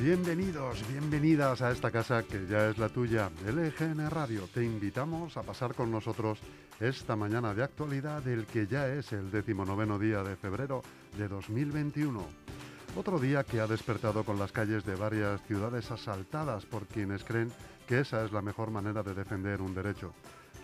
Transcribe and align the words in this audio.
Bienvenidos, 0.00 0.86
bienvenidas 0.88 1.62
a 1.62 1.70
esta 1.70 1.90
casa 1.90 2.24
que 2.24 2.46
ya 2.46 2.68
es 2.68 2.78
la 2.78 2.88
tuya, 2.88 3.30
LGN 3.46 4.10
Radio. 4.10 4.48
Te 4.52 4.64
invitamos 4.64 5.36
a 5.36 5.42
pasar 5.42 5.74
con 5.74 5.92
nosotros 5.92 6.40
esta 6.80 7.14
mañana 7.14 7.54
de 7.54 7.62
actualidad 7.62 8.20
del 8.20 8.44
que 8.44 8.66
ya 8.66 8.88
es 8.88 9.12
el 9.12 9.30
decimonoveno 9.30 9.98
día 9.98 10.24
de 10.24 10.34
febrero 10.34 10.82
de 11.16 11.28
2021. 11.28 12.26
Otro 12.96 13.20
día 13.20 13.44
que 13.44 13.60
ha 13.60 13.68
despertado 13.68 14.24
con 14.24 14.36
las 14.38 14.50
calles 14.50 14.84
de 14.84 14.96
varias 14.96 15.40
ciudades 15.46 15.90
asaltadas 15.92 16.66
por 16.66 16.86
quienes 16.86 17.22
creen 17.22 17.52
que 17.86 18.00
esa 18.00 18.24
es 18.24 18.32
la 18.32 18.42
mejor 18.42 18.72
manera 18.72 19.04
de 19.04 19.14
defender 19.14 19.62
un 19.62 19.74
derecho 19.74 20.12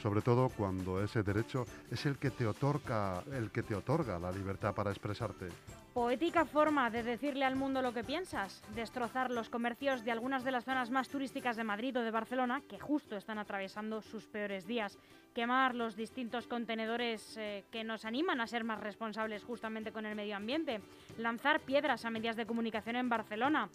sobre 0.03 0.23
todo 0.23 0.49
cuando 0.49 1.03
ese 1.03 1.23
derecho 1.23 1.67
es 1.91 2.07
el 2.07 2.17
que 2.17 2.31
te 2.31 2.47
otorga, 2.47 3.23
el 3.33 3.51
que 3.51 3.63
te 3.63 3.75
otorga 3.75 4.19
la 4.19 4.33
libertad 4.33 4.75
para 4.75 4.91
expresarte. 4.91 5.49
Poética 5.95 6.45
forma 6.45 6.89
de 6.89 7.03
decirle 7.03 7.45
al 7.45 7.57
mundo 7.57 7.83
lo 7.83 7.93
que 7.93 8.05
piensas, 8.05 8.63
destrozar 8.77 9.33
los 9.33 9.51
comercios 9.51 10.05
de 10.05 10.13
algunas 10.13 10.45
de 10.45 10.53
las 10.53 10.65
zonas 10.65 10.89
más 10.89 11.09
turísticas 11.09 11.57
de 11.57 11.65
Madrid 11.65 11.97
o 11.99 12.03
de 12.03 12.13
Barcelona, 12.13 12.63
que 12.69 12.79
justo 12.79 13.17
están 13.17 13.39
atravesando 13.39 14.01
sus 14.01 14.29
peores 14.29 14.69
días, 14.69 14.97
quemar 15.35 15.75
los 15.75 15.97
distintos 15.97 16.47
contenedores 16.47 17.37
eh, 17.37 17.65
que 17.73 17.83
nos 17.83 18.05
animan 18.05 18.41
a 18.41 18.47
ser 18.47 18.63
más 18.63 18.79
responsables 18.79 19.43
justamente 19.43 19.91
con 19.91 20.07
el 20.07 20.15
medio 20.15 20.37
ambiente, 20.37 20.81
lanzar 21.19 21.59
piedras 21.59 22.05
a 22.05 22.11
medias 22.11 22.37
de 22.37 22.47
comunicación 22.47 22.95
en 22.95 23.09
Barcelona, 23.09 23.69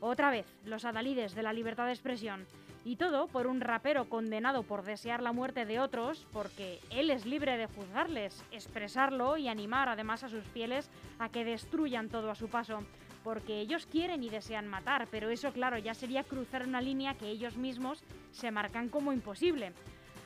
otra 0.00 0.30
vez 0.30 0.44
los 0.66 0.84
adalides 0.84 1.34
de 1.34 1.42
la 1.42 1.54
libertad 1.54 1.86
de 1.86 1.92
expresión, 1.92 2.44
y 2.84 2.96
todo 2.96 3.28
por 3.28 3.46
un 3.46 3.60
rapero 3.60 4.08
condenado 4.08 4.62
por 4.62 4.82
desear 4.82 5.22
la 5.22 5.32
muerte 5.32 5.64
de 5.64 5.80
otros, 5.80 6.26
porque 6.32 6.80
él 6.90 7.10
es 7.10 7.26
libre 7.26 7.56
de 7.56 7.66
juzgarles, 7.66 8.44
expresarlo 8.50 9.36
y 9.36 9.48
animar 9.48 9.88
además 9.88 10.24
a 10.24 10.28
sus 10.28 10.44
fieles 10.44 10.90
a 11.18 11.28
que 11.28 11.44
destruyan 11.44 12.08
todo 12.08 12.30
a 12.30 12.34
su 12.34 12.48
paso. 12.48 12.80
Porque 13.22 13.60
ellos 13.60 13.86
quieren 13.86 14.24
y 14.24 14.30
desean 14.30 14.66
matar, 14.66 15.06
pero 15.10 15.30
eso 15.30 15.52
claro 15.52 15.78
ya 15.78 15.94
sería 15.94 16.24
cruzar 16.24 16.66
una 16.66 16.80
línea 16.80 17.14
que 17.14 17.28
ellos 17.28 17.56
mismos 17.56 18.02
se 18.32 18.50
marcan 18.50 18.88
como 18.88 19.12
imposible. 19.12 19.72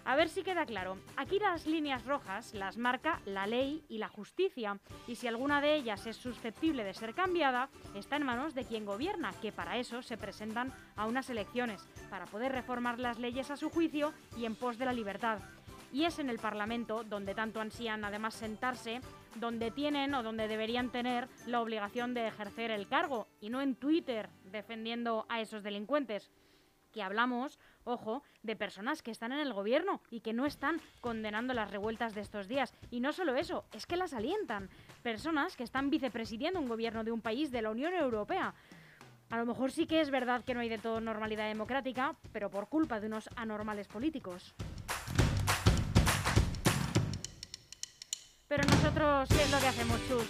A 0.06 0.14
ver 0.14 0.28
si 0.28 0.44
queda 0.44 0.64
claro. 0.66 0.98
Aquí 1.16 1.40
las 1.40 1.66
líneas 1.66 2.04
rojas 2.04 2.54
las 2.54 2.76
marca 2.76 3.20
la 3.24 3.48
ley 3.48 3.84
y 3.88 3.98
la 3.98 4.06
justicia, 4.06 4.78
y 5.08 5.16
si 5.16 5.26
alguna 5.26 5.60
de 5.60 5.74
ellas 5.74 6.06
es 6.06 6.16
susceptible 6.16 6.84
de 6.84 6.94
ser 6.94 7.12
cambiada, 7.12 7.70
está 7.92 8.14
en 8.14 8.22
manos 8.22 8.54
de 8.54 8.64
quien 8.64 8.86
gobierna, 8.86 9.32
que 9.42 9.50
para 9.50 9.78
eso 9.78 10.02
se 10.02 10.16
presentan 10.16 10.72
a 10.94 11.06
unas 11.06 11.28
elecciones, 11.28 11.88
para 12.08 12.26
poder 12.26 12.52
reformar 12.52 13.00
las 13.00 13.18
leyes 13.18 13.50
a 13.50 13.56
su 13.56 13.68
juicio 13.68 14.12
y 14.36 14.44
en 14.44 14.54
pos 14.54 14.78
de 14.78 14.84
la 14.84 14.92
libertad. 14.92 15.40
Y 15.92 16.04
es 16.04 16.20
en 16.20 16.30
el 16.30 16.38
Parlamento 16.38 17.02
donde 17.02 17.34
tanto 17.34 17.60
ansían 17.60 18.04
además 18.04 18.34
sentarse, 18.34 19.00
donde 19.34 19.72
tienen 19.72 20.14
o 20.14 20.22
donde 20.22 20.46
deberían 20.46 20.90
tener 20.90 21.28
la 21.46 21.60
obligación 21.60 22.14
de 22.14 22.28
ejercer 22.28 22.70
el 22.70 22.86
cargo, 22.86 23.26
y 23.40 23.50
no 23.50 23.60
en 23.60 23.74
Twitter 23.74 24.28
defendiendo 24.44 25.26
a 25.28 25.40
esos 25.40 25.64
delincuentes 25.64 26.30
que 26.96 27.02
hablamos, 27.02 27.58
ojo, 27.84 28.22
de 28.42 28.56
personas 28.56 29.02
que 29.02 29.10
están 29.10 29.30
en 29.30 29.40
el 29.40 29.52
gobierno 29.52 30.00
y 30.10 30.20
que 30.20 30.32
no 30.32 30.46
están 30.46 30.80
condenando 31.02 31.52
las 31.52 31.70
revueltas 31.70 32.14
de 32.14 32.22
estos 32.22 32.48
días. 32.48 32.72
Y 32.90 33.00
no 33.00 33.12
solo 33.12 33.36
eso, 33.36 33.66
es 33.74 33.84
que 33.84 33.98
las 33.98 34.14
alientan. 34.14 34.70
Personas 35.02 35.56
que 35.56 35.64
están 35.64 35.90
vicepresidiendo 35.90 36.58
un 36.58 36.70
gobierno 36.70 37.04
de 37.04 37.12
un 37.12 37.20
país 37.20 37.50
de 37.50 37.60
la 37.60 37.70
Unión 37.70 37.92
Europea. 37.92 38.54
A 39.28 39.36
lo 39.36 39.44
mejor 39.44 39.72
sí 39.72 39.86
que 39.86 40.00
es 40.00 40.10
verdad 40.10 40.42
que 40.42 40.54
no 40.54 40.60
hay 40.60 40.70
de 40.70 40.78
todo 40.78 41.02
normalidad 41.02 41.48
democrática, 41.48 42.16
pero 42.32 42.50
por 42.50 42.70
culpa 42.70 42.98
de 42.98 43.08
unos 43.08 43.28
anormales 43.36 43.88
políticos. 43.88 44.54
Pero 48.48 48.62
nosotros, 48.62 49.28
¿qué 49.28 49.42
es 49.42 49.50
lo 49.52 49.58
que 49.58 49.66
hacemos, 49.66 50.00
Chus? 50.08 50.28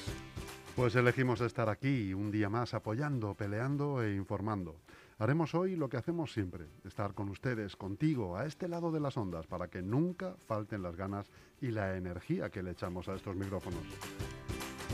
Pues 0.74 0.96
elegimos 0.96 1.40
estar 1.42 1.68
aquí 1.68 2.12
un 2.12 2.32
día 2.32 2.48
más 2.48 2.74
apoyando, 2.74 3.34
peleando 3.34 4.02
e 4.02 4.16
informando. 4.16 4.80
Haremos 5.18 5.54
hoy 5.54 5.76
lo 5.76 5.88
que 5.88 5.96
hacemos 5.96 6.30
siempre, 6.30 6.66
estar 6.84 7.14
con 7.14 7.30
ustedes, 7.30 7.74
contigo, 7.74 8.36
a 8.36 8.44
este 8.44 8.68
lado 8.68 8.92
de 8.92 9.00
las 9.00 9.16
ondas, 9.16 9.46
para 9.46 9.68
que 9.68 9.80
nunca 9.80 10.34
falten 10.46 10.82
las 10.82 10.94
ganas 10.94 11.30
y 11.58 11.68
la 11.68 11.96
energía 11.96 12.50
que 12.50 12.62
le 12.62 12.72
echamos 12.72 13.08
a 13.08 13.14
estos 13.14 13.34
micrófonos. 13.34 13.80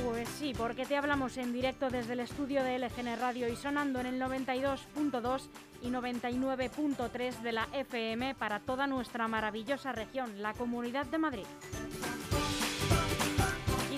Pues 0.05 0.29
sí, 0.29 0.53
porque 0.57 0.87
te 0.87 0.97
hablamos 0.97 1.37
en 1.39 1.53
directo 1.53 1.91
desde 1.91 2.13
el 2.13 2.21
estudio 2.21 2.63
de 2.63 2.79
LGN 2.79 3.19
Radio 3.19 3.49
y 3.49 3.57
sonando 3.57 3.99
en 3.99 4.07
el 4.07 4.21
92.2 4.21 5.49
y 5.83 5.89
99.3 5.89 7.43
de 7.43 7.53
la 7.53 7.69
FM 7.73 8.37
para 8.37 8.61
toda 8.61 8.87
nuestra 8.87 9.27
maravillosa 9.27 9.91
región, 9.91 10.41
la 10.41 10.55
Comunidad 10.55 11.07
de 11.07 11.19
Madrid. 11.19 11.47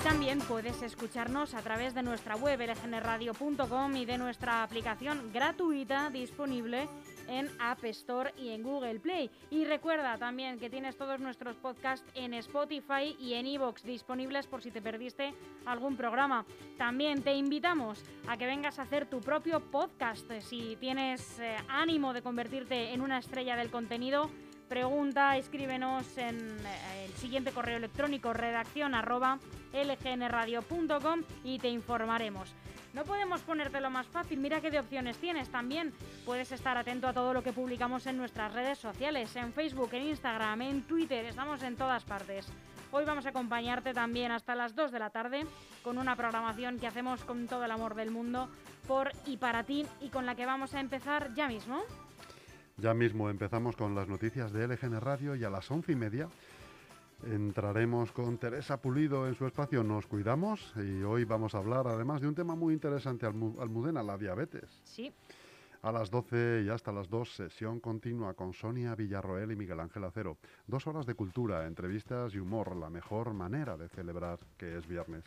También 0.05 0.39
puedes 0.41 0.83
escucharnos 0.83 1.55
a 1.55 1.63
través 1.63 1.95
de 1.95 2.03
nuestra 2.03 2.37
web 2.37 2.61
lgnradio.com 2.61 3.97
y 3.97 4.05
de 4.05 4.19
nuestra 4.19 4.63
aplicación 4.63 5.33
gratuita 5.33 6.11
disponible 6.11 6.87
en 7.27 7.49
App 7.59 7.83
Store 7.87 8.35
y 8.37 8.51
en 8.51 8.63
Google 8.63 9.01
Play. 9.01 9.31
Y 9.51 9.65
recuerda 9.65 10.19
también 10.19 10.59
que 10.59 10.69
tienes 10.69 10.99
todos 10.99 11.21
nuestros 11.21 11.57
podcasts 11.57 12.07
en 12.15 12.35
Spotify 12.35 13.17
y 13.19 13.33
en 13.33 13.47
iVoox 13.47 13.83
disponibles 13.83 14.47
por 14.47 14.61
si 14.61 14.71
te 14.71 14.83
perdiste 14.83 15.33
algún 15.65 15.97
programa. 15.97 16.45
También 16.77 17.23
te 17.23 17.33
invitamos 17.33 18.05
a 18.29 18.37
que 18.37 18.45
vengas 18.45 18.79
a 18.79 18.83
hacer 18.83 19.07
tu 19.07 19.21
propio 19.21 19.61
podcast 19.61 20.31
si 20.41 20.77
tienes 20.79 21.39
eh, 21.41 21.57
ánimo 21.67 22.13
de 22.13 22.21
convertirte 22.21 22.93
en 22.93 23.01
una 23.01 23.17
estrella 23.17 23.57
del 23.57 23.71
contenido 23.71 24.31
pregunta, 24.75 25.37
escríbenos 25.37 26.19
en 26.19 26.37
eh, 26.37 27.05
el 27.05 27.13
siguiente 27.13 27.53
correo 27.53 27.77
electrónico 27.77 28.33
redacción 28.33 28.97
arroba 28.97 29.39
lgnradio.com 29.73 31.23
y 31.45 31.61
te 31.61 31.69
informaremos. 31.69 32.53
No 32.93 33.05
podemos 33.05 33.41
ponértelo 33.43 33.89
más 33.89 34.09
fácil, 34.09 34.41
mira 34.41 34.61
qué 34.61 34.73
de 34.73 34.81
opciones 34.81 35.17
tienes 35.19 35.49
también. 35.49 35.93
Puedes 36.27 36.51
estar 36.51 36.77
atento 36.77 37.07
a 37.07 37.13
todo 37.13 37.33
lo 37.33 37.45
que 37.45 37.53
publicamos 37.53 38.05
en 38.09 38.17
nuestras 38.17 38.53
redes 38.53 38.79
sociales, 38.79 39.37
en 39.37 39.53
Facebook, 39.53 39.91
en 39.93 40.09
Instagram, 40.09 40.63
en 40.63 40.83
Twitter, 40.83 41.25
estamos 41.25 41.63
en 41.63 41.77
todas 41.77 42.03
partes. 42.03 42.49
Hoy 42.91 43.05
vamos 43.05 43.27
a 43.27 43.29
acompañarte 43.29 43.95
también 43.95 44.33
hasta 44.33 44.57
las 44.57 44.75
2 44.75 44.91
de 44.91 44.99
la 44.99 45.11
tarde 45.11 45.47
con 45.85 45.99
una 45.99 46.17
programación 46.17 46.81
que 46.81 46.89
hacemos 46.89 47.23
con 47.25 47.47
todo 47.47 47.65
el 47.65 47.71
amor 47.71 47.95
del 47.95 48.11
mundo 48.11 48.49
por 48.89 49.13
y 49.25 49.37
para 49.37 49.63
ti 49.63 49.87
y 50.01 50.09
con 50.09 50.27
la 50.27 50.35
que 50.35 50.47
vamos 50.47 50.75
a 50.75 50.81
empezar 50.81 51.33
ya 51.35 51.47
mismo. 51.47 51.85
Ya 52.77 52.93
mismo 52.93 53.31
empezamos 53.31 53.77
con 53.77 53.95
las 53.95 54.09
noticias 54.09 54.53
de 54.53 54.67
LGN 54.67 55.01
Radio 55.01 55.37
y 55.37 55.45
a 55.45 55.51
las 55.51 55.71
once 55.71 55.93
y 55.93 55.97
media 55.97 56.29
entraremos 57.25 58.11
con 58.11 58.37
Teresa 58.37 58.79
Pulido 58.83 59.29
en 59.29 59.37
su 59.37 59.47
espacio 59.47 59.85
Nos 59.85 60.07
Cuidamos 60.07 60.73
y 60.77 61.03
hoy 61.03 61.25
vamos 61.25 61.55
a 61.55 61.59
hablar 61.59 61.87
además 61.87 62.21
de 62.21 62.29
un 62.29 62.35
tema 62.35 62.57
muy 62.57 62.75
interesante 62.75 63.27
Almudena, 63.27 64.03
la 64.03 64.19
diabetes. 64.19 64.69
Sí. 64.85 65.13
A 65.83 65.93
las 65.93 66.11
12 66.11 66.65
y 66.67 66.69
hasta 66.69 66.91
las 66.91 67.09
2, 67.09 67.35
sesión 67.35 67.79
continua 67.79 68.35
con 68.35 68.53
Sonia 68.53 68.95
Villarroel 68.97 69.53
y 69.53 69.57
Miguel 69.57 69.81
Ángel 69.81 70.05
Acero. 70.05 70.39
Dos 70.67 70.87
horas 70.87 71.07
de 71.07 71.15
cultura, 71.15 71.67
entrevistas 71.67 72.35
y 72.35 72.39
humor, 72.39 72.75
la 72.75 72.91
mejor 72.91 73.35
manera 73.35 73.77
de 73.77 73.89
celebrar 73.89 74.41
que 74.57 74.79
es 74.79 74.87
viernes. 74.89 75.25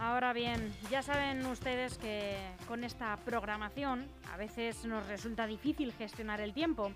Ahora 0.00 0.32
bien, 0.32 0.72
ya 0.90 1.02
saben 1.02 1.44
ustedes 1.46 1.98
que 1.98 2.36
con 2.68 2.84
esta 2.84 3.16
programación 3.16 4.06
a 4.32 4.36
veces 4.36 4.84
nos 4.84 5.04
resulta 5.08 5.46
difícil 5.46 5.92
gestionar 5.92 6.40
el 6.40 6.54
tiempo. 6.54 6.92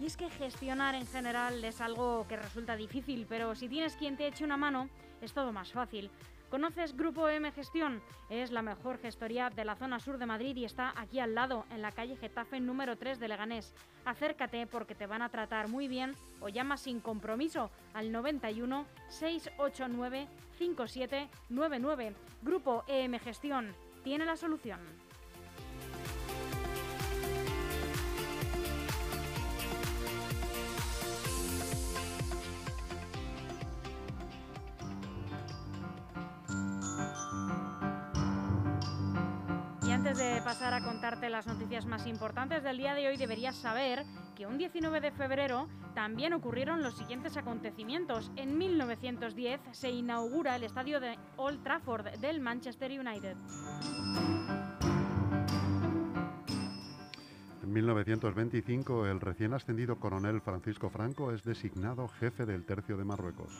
Y 0.00 0.06
es 0.06 0.16
que 0.16 0.28
gestionar 0.30 0.94
en 0.94 1.06
general 1.06 1.62
es 1.62 1.80
algo 1.80 2.26
que 2.28 2.36
resulta 2.36 2.74
difícil, 2.74 3.26
pero 3.28 3.54
si 3.54 3.68
tienes 3.68 3.94
quien 3.94 4.16
te 4.16 4.26
eche 4.26 4.44
una 4.44 4.56
mano, 4.56 4.88
es 5.20 5.32
todo 5.32 5.52
más 5.52 5.70
fácil. 5.72 6.10
¿Conoces 6.50 6.96
Grupo 6.96 7.28
M 7.28 7.52
Gestión? 7.52 8.02
Es 8.28 8.50
la 8.50 8.60
mejor 8.60 8.98
gestoría 8.98 9.50
de 9.50 9.64
la 9.64 9.76
zona 9.76 10.00
sur 10.00 10.18
de 10.18 10.26
Madrid 10.26 10.56
y 10.56 10.64
está 10.64 10.92
aquí 10.96 11.20
al 11.20 11.36
lado, 11.36 11.64
en 11.70 11.80
la 11.80 11.92
calle 11.92 12.16
Getafe 12.16 12.58
número 12.58 12.96
3 12.98 13.20
de 13.20 13.28
Leganés. 13.28 13.72
Acércate 14.04 14.66
porque 14.66 14.96
te 14.96 15.06
van 15.06 15.22
a 15.22 15.28
tratar 15.28 15.68
muy 15.68 15.86
bien 15.86 16.16
o 16.40 16.48
llama 16.48 16.76
sin 16.76 16.98
compromiso 16.98 17.70
al 17.94 18.10
91 18.10 18.84
689 19.08 20.26
5799. 20.58 22.14
Grupo 22.42 22.82
EM 22.88 23.20
Gestión 23.20 23.72
tiene 24.02 24.24
la 24.24 24.34
solución. 24.34 24.80
Contarte 41.10 41.30
las 41.30 41.48
noticias 41.48 41.86
más 41.86 42.06
importantes 42.06 42.62
del 42.62 42.76
día 42.76 42.94
de 42.94 43.08
hoy, 43.08 43.16
deberías 43.16 43.56
saber 43.56 44.04
que 44.36 44.46
un 44.46 44.58
19 44.58 45.00
de 45.00 45.10
febrero 45.10 45.66
también 45.92 46.32
ocurrieron 46.34 46.84
los 46.84 46.96
siguientes 46.96 47.36
acontecimientos. 47.36 48.30
En 48.36 48.56
1910 48.56 49.60
se 49.72 49.90
inaugura 49.90 50.54
el 50.54 50.62
estadio 50.62 51.00
de 51.00 51.18
Old 51.36 51.64
Trafford 51.64 52.06
del 52.20 52.38
Manchester 52.40 52.92
United. 52.92 53.36
En 57.60 57.72
1925, 57.72 59.06
el 59.06 59.20
recién 59.20 59.52
ascendido 59.52 59.98
coronel 59.98 60.40
Francisco 60.40 60.90
Franco 60.90 61.32
es 61.32 61.42
designado 61.42 62.06
jefe 62.06 62.46
del 62.46 62.64
Tercio 62.64 62.96
de 62.96 63.04
Marruecos 63.04 63.50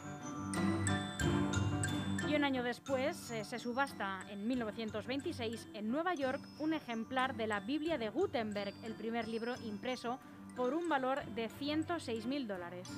año 2.61 2.65
después 2.65 3.31
eh, 3.31 3.45
se 3.45 3.59
subasta 3.59 4.21
en 4.31 4.47
1926 4.47 5.69
en 5.73 5.91
Nueva 5.91 6.15
York 6.15 6.41
un 6.59 6.75
ejemplar 6.75 7.35
de 7.35 7.47
la 7.47 7.61
Biblia 7.61 7.97
de 7.97 8.11
Gutenberg, 8.11 8.75
el 8.85 8.95
primer 8.95 9.29
libro 9.29 9.55
impreso, 9.65 10.19
por 10.57 10.75
un 10.75 10.89
valor 10.89 11.25
de 11.35 11.49
106.000 11.49 12.47
dólares. 12.47 12.89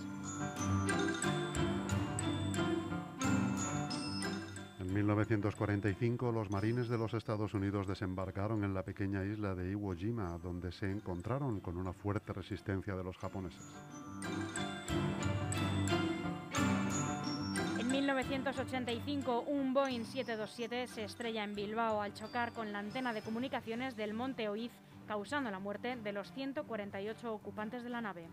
En 4.81 4.95
1945 4.95 6.33
los 6.33 6.51
marines 6.51 6.89
de 6.89 6.99
los 6.99 7.15
Estados 7.15 7.55
Unidos 7.55 7.87
desembarcaron 7.87 8.65
en 8.65 8.75
la 8.75 8.83
pequeña 8.83 9.25
isla 9.25 9.55
de 9.55 9.71
Iwo 9.71 9.95
Jima, 9.95 10.39
donde 10.39 10.73
se 10.73 10.91
encontraron 10.91 11.61
con 11.61 11.77
una 11.77 11.93
fuerte 11.93 12.33
resistencia 12.33 12.97
de 12.97 13.05
los 13.05 13.17
japoneses. 13.17 13.63
1985, 18.33 19.45
un 19.49 19.75
Boeing 19.75 20.07
727 20.07 20.87
se 20.87 21.05
estrella 21.05 21.45
en 21.45 21.55
Bilbao 21.55 22.01
al 22.01 22.15
chocar 22.15 22.53
con 22.53 22.73
la 22.73 22.79
antena 22.79 23.13
de 23.13 23.21
comunicaciones 23.21 23.95
del 23.95 24.15
Monte 24.15 24.49
Oiz, 24.49 24.73
causando 25.07 25.51
la 25.51 25.59
muerte 25.59 25.97
de 25.97 26.13
los 26.13 26.33
148 26.33 27.31
ocupantes 27.31 27.85
de 27.85 27.91
la 27.91 28.01
nave. 28.01 28.25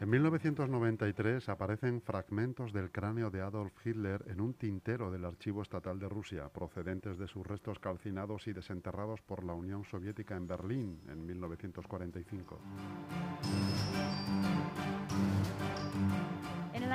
En 0.00 0.08
1993 0.08 1.48
aparecen 1.48 2.00
fragmentos 2.00 2.72
del 2.72 2.92
cráneo 2.92 3.32
de 3.32 3.40
Adolf 3.40 3.72
Hitler 3.84 4.24
en 4.28 4.40
un 4.40 4.54
tintero 4.54 5.10
del 5.10 5.24
Archivo 5.24 5.62
Estatal 5.62 5.98
de 5.98 6.08
Rusia, 6.08 6.48
procedentes 6.48 7.18
de 7.18 7.26
sus 7.26 7.44
restos 7.44 7.80
calcinados 7.80 8.46
y 8.46 8.52
desenterrados 8.52 9.20
por 9.22 9.42
la 9.42 9.54
Unión 9.54 9.82
Soviética 9.82 10.36
en 10.36 10.46
Berlín 10.46 11.00
en 11.08 11.26
1945. 11.26 12.60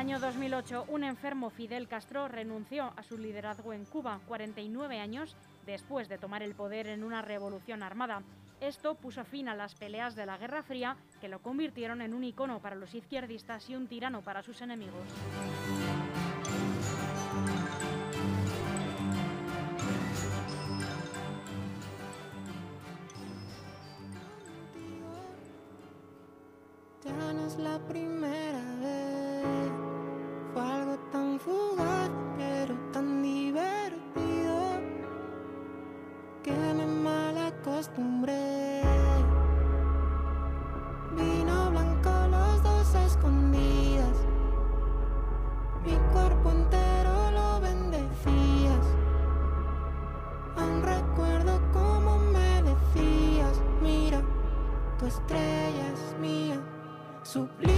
Año 0.04 0.20
2008, 0.20 0.88
un 0.90 1.06
enfermo 1.06 1.50
Fidel 1.50 1.88
Castro 1.88 2.28
renunció 2.28 2.92
a 2.98 3.04
su 3.04 3.18
liderazgo 3.18 3.72
en 3.72 3.86
Cuba, 3.86 4.20
49 4.28 5.00
años 5.00 5.34
después 5.66 6.10
de 6.10 6.18
tomar 6.18 6.44
el 6.44 6.56
poder 6.56 6.88
en 6.88 7.06
una 7.06 7.22
revolución 7.22 7.84
armada. 7.84 8.22
Esto 8.60 8.96
puso 8.96 9.24
fin 9.24 9.48
a 9.48 9.56
las 9.56 9.76
peleas 9.76 10.14
de 10.18 10.26
la 10.26 10.38
Guerra 10.38 10.62
Fría, 10.62 10.98
que 11.22 11.30
lo 11.30 11.40
convirtieron 11.40 12.02
en 12.02 12.14
un 12.14 12.26
icono 12.26 12.60
para 12.60 12.76
los 12.76 12.94
izquierdistas 12.94 13.70
y 13.70 13.78
un 13.78 13.88
tirano 13.88 14.22
para 14.22 14.44
sus 14.44 14.62
enemigos. 14.62 15.08
La 27.60 27.78
primera 27.88 28.43
que 36.44 36.52
me 36.52 36.86
mal 36.86 37.38
acostumbré. 37.38 38.82
Vino 41.16 41.72
blanco 41.72 42.12
los 42.30 42.62
dos 42.62 42.96
escondidas, 42.96 44.18
mi 45.86 45.96
cuerpo 46.12 46.52
entero 46.52 47.32
lo 47.32 47.62
bendecías. 47.62 48.86
Aún 50.58 50.82
recuerdo 50.82 51.62
cómo 51.72 52.18
me 52.18 52.62
decías, 52.64 53.62
mira, 53.82 54.22
tu 55.00 55.06
estrella 55.06 55.86
es 55.94 56.20
mía, 56.20 56.60
sublime, 57.24 57.73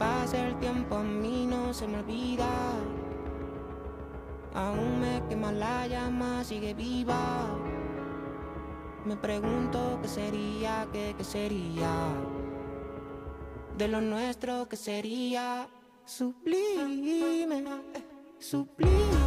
pase 0.00 0.40
el 0.40 0.58
tiempo 0.58 0.96
a 0.96 1.02
mí 1.02 1.46
no 1.46 1.74
se 1.74 1.86
me 1.86 1.98
olvida. 1.98 2.48
Aún 4.54 4.98
me 5.00 5.22
quema 5.28 5.52
la 5.52 5.86
llama, 5.86 6.42
sigue 6.42 6.72
viva. 6.72 7.46
Me 9.04 9.16
pregunto 9.16 9.98
qué 10.00 10.08
sería, 10.08 10.88
qué, 10.90 11.14
qué 11.16 11.22
sería. 11.22 11.92
De 13.76 13.88
lo 13.88 14.00
nuestro 14.00 14.68
que 14.68 14.76
sería 14.76 15.68
sublime, 16.06 17.46
sublime. 18.38 19.19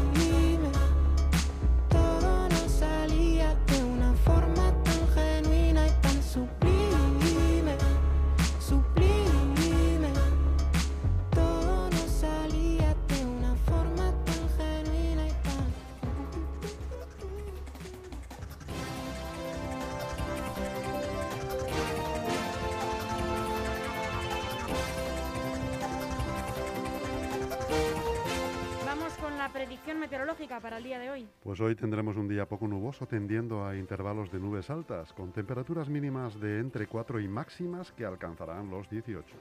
Para 30.61 30.77
el 30.77 30.83
día 30.83 30.99
de 30.99 31.09
hoy. 31.09 31.27
Pues 31.43 31.59
hoy 31.59 31.75
tendremos 31.75 32.17
un 32.17 32.27
día 32.27 32.47
poco 32.47 32.67
nuboso 32.67 33.05
tendiendo 33.07 33.65
a 33.65 33.75
intervalos 33.75 34.31
de 34.31 34.39
nubes 34.39 34.69
altas, 34.69 35.11
con 35.13 35.31
temperaturas 35.31 35.89
mínimas 35.89 36.39
de 36.39 36.59
entre 36.59 36.87
4 36.87 37.19
y 37.19 37.27
máximas 37.27 37.91
que 37.91 38.05
alcanzarán 38.05 38.69
los 38.69 38.89
18. 38.89 39.35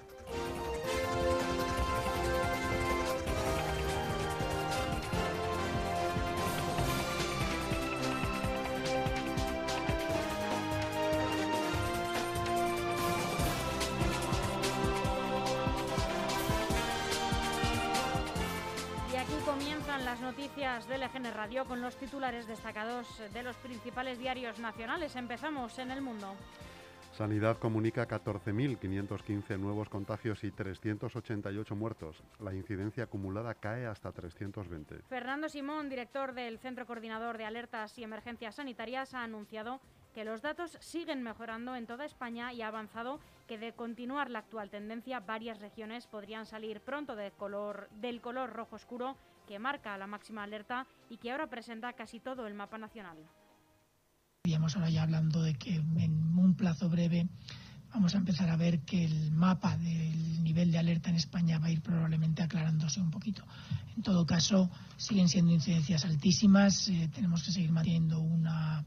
Radio 21.43 21.65
con 21.65 21.81
los 21.81 21.97
titulares 21.97 22.47
destacados 22.47 23.21
de 23.33 23.43
los 23.43 23.57
principales 23.57 24.17
diarios 24.17 24.61
nacionales. 24.61 25.17
Empezamos 25.17 25.77
en 25.81 25.91
el 25.91 26.01
mundo. 26.01 26.37
Sanidad 27.11 27.59
comunica 27.59 28.07
14.515 28.07 29.59
nuevos 29.59 29.89
contagios 29.89 30.45
y 30.45 30.53
388 30.53 31.75
muertos. 31.75 32.23
La 32.39 32.55
incidencia 32.55 33.03
acumulada 33.03 33.55
cae 33.55 33.87
hasta 33.87 34.13
320. 34.13 35.03
Fernando 35.09 35.49
Simón, 35.49 35.89
director 35.89 36.33
del 36.33 36.61
Centro 36.61 36.87
Coordinador 36.87 37.39
de 37.39 37.45
Alertas 37.45 37.99
y 37.99 38.05
Emergencias 38.05 38.55
Sanitarias, 38.55 39.13
ha 39.13 39.25
anunciado 39.25 39.81
que 40.15 40.25
los 40.25 40.43
datos 40.43 40.79
siguen 40.79 41.25
mejorando 41.25 41.75
en 41.75 41.89
toda 41.89 42.05
España 42.05 42.53
y 42.53 42.63
ha 42.63 42.69
avanzado 42.69 43.19
que 43.49 43.59
de 43.59 43.73
continuar 43.73 44.31
la 44.31 44.39
actual 44.39 44.71
tendencia, 44.71 45.19
varias 45.19 45.59
regiones 45.59 46.07
podrían 46.07 46.47
salir 46.47 46.81
pronto 46.83 47.17
del 47.17 47.33
color, 47.33 47.89
del 48.01 48.21
color 48.21 48.53
rojo 48.53 48.77
oscuro 48.77 49.17
que 49.53 49.59
marca 49.59 49.99
la 49.99 50.07
máxima 50.07 50.45
alerta 50.45 50.87
y 51.11 51.19
que 51.19 51.31
ahora 51.31 51.47
presenta 51.47 51.93
casi 51.93 52.21
todo 52.21 52.47
el 52.47 52.55
mapa 52.55 52.79
nacional. 52.79 53.19
Estaríamos 54.39 54.75
ahora 54.75 54.89
ya 54.89 55.03
hablando 55.03 55.43
de 55.43 55.53
que 55.57 55.75
en 55.75 56.39
un 56.39 56.55
plazo 56.55 56.89
breve 56.89 57.29
vamos 57.93 58.15
a 58.15 58.17
empezar 58.17 58.49
a 58.49 58.57
ver 58.57 58.81
que 58.81 59.05
el 59.05 59.31
mapa 59.31 59.77
del 59.77 60.43
nivel 60.43 60.73
de 60.73 60.79
alerta 60.79 61.11
en 61.11 61.17
España 61.17 61.59
va 61.59 61.67
a 61.67 61.71
ir 61.71 61.83
probablemente 61.83 62.43
aclarándose 62.43 63.03
un 63.03 63.11
poquito. 63.11 63.45
En 63.95 64.03
todo 64.03 64.25
caso, 64.25 64.71
siguen 64.97 65.29
siendo 65.29 65.53
incidencias 65.53 66.07
altísimas, 66.07 66.89
eh, 66.89 67.11
tenemos 67.15 67.43
que 67.43 67.53
seguir 67.53 67.73
manteniendo 67.73 68.21
una, 68.21 68.87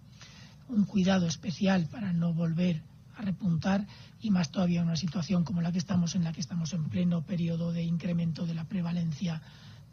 un 0.67 0.86
cuidado 0.86 1.27
especial 1.27 1.86
para 1.91 2.12
no 2.12 2.34
volver 2.34 2.81
a 3.15 3.22
repuntar 3.22 3.86
y 4.19 4.31
más 4.31 4.50
todavía 4.50 4.81
una 4.81 4.95
situación 4.95 5.43
como 5.43 5.62
la 5.62 5.72
que 5.72 5.77
estamos, 5.77 6.15
en 6.15 6.24
la 6.24 6.34
que 6.34 6.41
estamos 6.41 6.74
en 6.74 6.89
pleno 6.89 7.22
periodo 7.22 7.72
de 7.72 7.84
incremento 7.84 8.48
de 8.48 8.55
la 8.55 8.63
prevalencia 8.63 9.43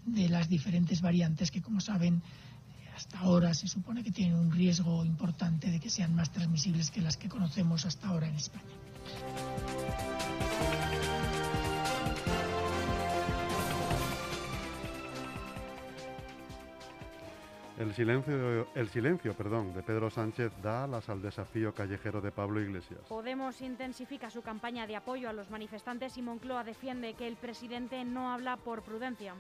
de 0.07 0.29
las 0.29 0.49
diferentes 0.49 1.01
variantes 1.01 1.51
que, 1.51 1.63
como 1.63 1.81
saben, 1.81 2.23
hasta 2.97 3.19
ahora 3.21 3.55
se 3.55 3.69
supone 3.69 4.03
que 4.03 4.13
tienen 4.13 4.37
un 4.37 4.53
riesgo 4.53 5.05
importante 5.05 5.71
de 5.71 5.81
que 5.81 5.91
sean 5.91 6.15
más 6.15 6.31
transmisibles 6.31 6.91
que 6.91 7.01
las 7.01 7.17
que 7.17 7.29
conocemos 7.29 7.87
hasta 7.87 8.09
ahora 8.09 8.29
en 8.29 8.35
España. 8.37 8.65
El 17.83 17.95
silencio, 17.95 18.69
el 18.77 18.89
silencio 18.91 19.35
perdón, 19.35 19.75
de 19.75 19.83
Pedro 19.83 20.09
Sánchez 20.09 20.53
da 20.63 20.85
alas 20.85 21.09
al 21.09 21.21
desafío 21.21 21.75
callejero 21.75 22.21
de 22.21 22.31
Pablo 22.31 22.61
Iglesias. 22.61 23.01
Podemos 23.09 23.61
intensifica 23.61 24.31
su 24.31 24.41
campaña 24.41 24.87
de 24.87 24.95
apoyo 24.95 25.29
a 25.29 25.33
los 25.33 25.51
manifestantes 25.51 26.17
y 26.17 26.23
Moncloa 26.23 26.63
defiende 26.63 27.15
que 27.15 27.27
el 27.27 27.35
presidente 27.35 28.05
no 28.05 28.33
habla 28.33 28.57
por 28.57 28.83
prudencia. 28.83 29.35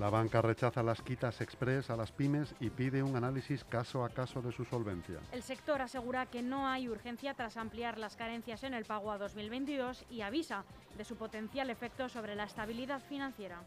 La 0.00 0.08
banca 0.08 0.40
rechaza 0.40 0.82
las 0.82 1.02
quitas 1.02 1.42
express 1.42 1.90
a 1.90 1.96
las 1.96 2.10
pymes 2.10 2.54
y 2.58 2.70
pide 2.70 3.02
un 3.02 3.16
análisis 3.16 3.64
caso 3.64 4.02
a 4.02 4.08
caso 4.08 4.40
de 4.40 4.50
su 4.50 4.64
solvencia. 4.64 5.18
El 5.30 5.42
sector 5.42 5.82
asegura 5.82 6.24
que 6.24 6.40
no 6.40 6.66
hay 6.66 6.88
urgencia 6.88 7.34
tras 7.34 7.58
ampliar 7.58 7.98
las 7.98 8.16
carencias 8.16 8.64
en 8.64 8.72
el 8.72 8.86
pago 8.86 9.12
a 9.12 9.18
2022 9.18 10.06
y 10.08 10.22
avisa 10.22 10.64
de 10.96 11.04
su 11.04 11.16
potencial 11.16 11.68
efecto 11.68 12.08
sobre 12.08 12.34
la 12.34 12.44
estabilidad 12.44 13.02
financiera. 13.10 13.60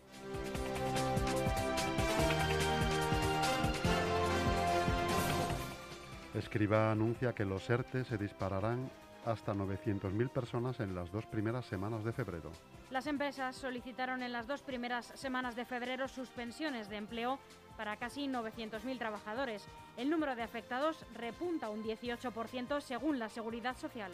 Escriba 6.33 6.91
anuncia 6.91 7.33
que 7.33 7.45
los 7.45 7.69
ERTE 7.69 8.05
se 8.05 8.17
dispararán 8.17 8.89
hasta 9.25 9.53
900.000 9.53 10.29
personas 10.29 10.79
en 10.79 10.95
las 10.95 11.11
dos 11.11 11.25
primeras 11.25 11.65
semanas 11.65 12.03
de 12.03 12.13
febrero. 12.13 12.51
Las 12.91 13.07
empresas 13.07 13.55
solicitaron 13.55 14.21
en 14.23 14.31
las 14.31 14.47
dos 14.47 14.61
primeras 14.61 15.05
semanas 15.15 15.55
de 15.55 15.65
febrero 15.65 16.07
suspensiones 16.07 16.89
de 16.89 16.97
empleo 16.97 17.39
para 17.77 17.97
casi 17.97 18.27
900.000 18.27 18.97
trabajadores. 18.97 19.65
El 19.97 20.09
número 20.09 20.35
de 20.35 20.43
afectados 20.43 21.05
repunta 21.13 21.69
un 21.69 21.83
18% 21.83 22.81
según 22.81 23.19
la 23.19 23.29
Seguridad 23.29 23.77
Social. 23.77 24.11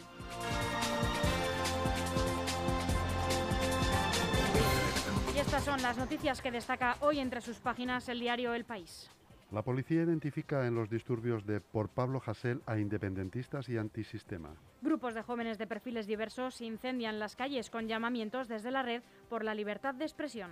Y 5.34 5.38
estas 5.38 5.64
son 5.64 5.82
las 5.82 5.96
noticias 5.96 6.40
que 6.40 6.50
destaca 6.50 6.96
hoy 7.00 7.20
entre 7.20 7.40
sus 7.40 7.58
páginas 7.58 8.08
el 8.08 8.20
diario 8.20 8.54
El 8.54 8.64
País. 8.64 9.10
La 9.52 9.62
policía 9.62 10.02
identifica 10.02 10.66
en 10.66 10.76
los 10.76 10.88
disturbios 10.88 11.44
de 11.44 11.60
por 11.60 11.88
Pablo 11.88 12.22
Hasél 12.24 12.62
a 12.66 12.78
independentistas 12.78 13.68
y 13.68 13.78
antisistema. 13.78 14.50
Grupos 14.80 15.14
de 15.14 15.22
jóvenes 15.22 15.58
de 15.58 15.66
perfiles 15.66 16.06
diversos 16.06 16.60
incendian 16.60 17.18
las 17.18 17.34
calles 17.34 17.68
con 17.68 17.88
llamamientos 17.88 18.46
desde 18.46 18.70
la 18.70 18.82
red 18.82 19.02
por 19.28 19.44
la 19.44 19.54
libertad 19.54 19.94
de 19.94 20.04
expresión. 20.04 20.50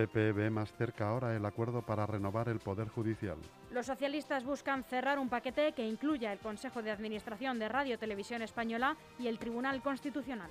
PP 0.00 0.32
ve 0.32 0.50
más 0.50 0.72
cerca 0.72 1.08
ahora 1.08 1.36
el 1.36 1.44
acuerdo 1.44 1.82
para 1.82 2.06
renovar 2.06 2.48
el 2.48 2.58
Poder 2.58 2.88
Judicial. 2.88 3.36
Los 3.70 3.86
socialistas 3.86 4.44
buscan 4.44 4.82
cerrar 4.84 5.18
un 5.18 5.28
paquete 5.28 5.72
que 5.72 5.86
incluya 5.86 6.32
el 6.32 6.38
Consejo 6.38 6.82
de 6.82 6.90
Administración 6.90 7.58
de 7.58 7.68
Radio 7.68 7.98
Televisión 7.98 8.40
Española 8.40 8.96
y 9.18 9.26
el 9.26 9.38
Tribunal 9.38 9.82
Constitucional. 9.82 10.50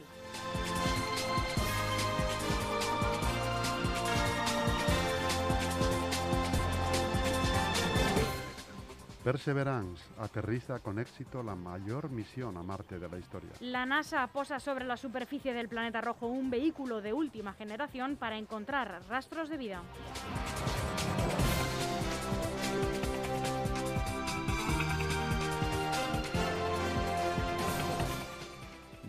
Perseverance 9.30 10.02
aterriza 10.18 10.80
con 10.80 10.98
éxito 10.98 11.44
la 11.44 11.54
mayor 11.54 12.10
misión 12.10 12.58
a 12.58 12.64
Marte 12.64 12.98
de 12.98 13.08
la 13.08 13.20
historia. 13.20 13.52
La 13.60 13.86
NASA 13.86 14.26
posa 14.26 14.60
sobre 14.60 14.86
la 14.86 14.98
superficie 14.98 15.54
del 15.54 15.70
planeta 15.70 16.02
rojo 16.02 16.26
un 16.26 16.50
vehículo 16.50 17.00
de 17.00 17.14
última 17.14 17.54
generación 17.54 18.16
para 18.16 18.40
encontrar 18.40 19.04
rastros 19.08 19.48
de 19.50 19.58
vida. 19.58 19.84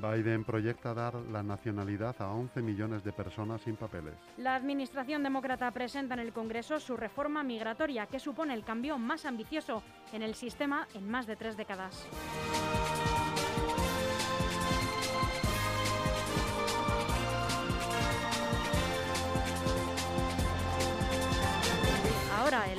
Biden 0.01 0.45
proyecta 0.45 0.95
dar 0.95 1.15
la 1.15 1.43
nacionalidad 1.43 2.17
a 2.21 2.33
11 2.33 2.63
millones 2.63 3.05
de 3.05 3.13
personas 3.13 3.61
sin 3.63 3.77
papeles. 3.77 4.15
La 4.37 4.55
administración 4.55 5.23
demócrata 5.23 5.71
presenta 5.71 6.15
en 6.15 6.21
el 6.21 6.33
Congreso 6.33 6.81
su 6.81 6.97
reforma 6.97 7.43
migratoria, 7.43 8.07
que 8.07 8.19
supone 8.19 8.55
el 8.55 8.65
cambio 8.65 8.99
más 8.99 9.25
ambicioso 9.25 9.83
en 10.13 10.23
el 10.23 10.35
sistema 10.35 10.87
en 10.95 11.09
más 11.09 11.27
de 11.27 11.37
tres 11.37 11.57
décadas. 11.57 12.09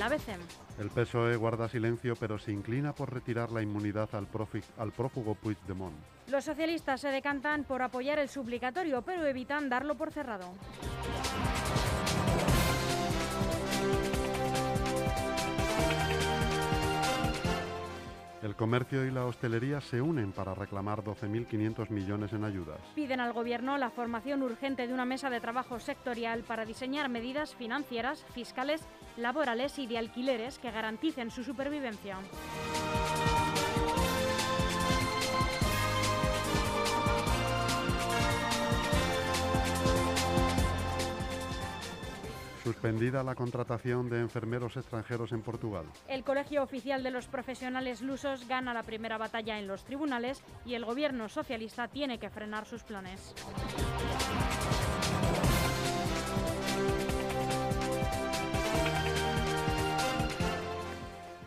El 0.02 0.14
ABC. 0.14 0.30
El 0.80 0.90
PSOE 0.90 1.36
guarda 1.36 1.70
silencio 1.70 2.16
pero 2.16 2.40
se 2.40 2.52
inclina 2.52 2.94
por 2.94 3.14
retirar 3.14 3.52
la 3.52 3.62
inmunidad 3.62 4.10
al, 4.14 4.28
al 4.78 4.92
prófugo 4.92 5.36
Puigdemont. 5.36 5.96
Los 6.28 6.46
socialistas 6.46 7.02
se 7.02 7.10
decantan 7.10 7.64
por 7.66 7.82
apoyar 7.82 8.20
el 8.20 8.30
suplicatorio, 8.30 9.02
pero 9.02 9.26
evitan 9.26 9.70
darlo 9.70 9.96
por 9.96 10.12
cerrado. 10.12 10.54
El 18.42 18.56
comercio 18.56 19.06
y 19.06 19.12
la 19.12 19.26
hostelería 19.26 19.82
se 19.82 20.02
unen 20.02 20.32
para 20.32 20.56
reclamar 20.56 21.04
12.500 21.04 21.90
millones 21.92 22.34
en 22.34 22.44
ayudas. 22.44 22.80
Piden 22.96 23.20
al 23.20 23.34
Gobierno 23.34 23.78
la 23.78 23.92
formación 23.92 24.42
urgente 24.42 24.88
de 24.88 24.94
una 24.94 25.06
mesa 25.06 25.30
de 25.30 25.40
trabajo 25.40 25.80
sectorial 25.80 26.42
para 26.42 26.66
diseñar 26.66 27.08
medidas 27.08 27.54
financieras, 27.54 28.26
fiscales, 28.34 28.82
laborales 29.16 29.78
y 29.78 29.86
de 29.86 30.00
alquileres 30.00 30.58
que 30.58 30.72
garanticen 30.72 31.30
su 31.30 31.44
supervivencia. 31.44 32.18
Suspendida 42.82 43.22
la 43.22 43.36
contratación 43.36 44.10
de 44.10 44.22
enfermeros 44.22 44.76
extranjeros 44.76 45.32
en 45.34 45.44
Portugal. 45.44 45.86
El 46.08 46.24
Colegio 46.24 46.64
Oficial 46.64 47.04
de 47.04 47.12
los 47.12 47.28
Profesionales 47.28 48.02
Lusos 48.02 48.48
gana 48.48 48.74
la 48.74 48.82
primera 48.82 49.20
batalla 49.20 49.60
en 49.60 49.68
los 49.68 49.84
tribunales 49.84 50.42
y 50.66 50.74
el 50.74 50.84
Gobierno 50.84 51.30
socialista 51.30 51.88
tiene 51.90 52.18
que 52.18 52.32
frenar 52.32 52.66
sus 52.66 52.82
planes. 52.82 53.36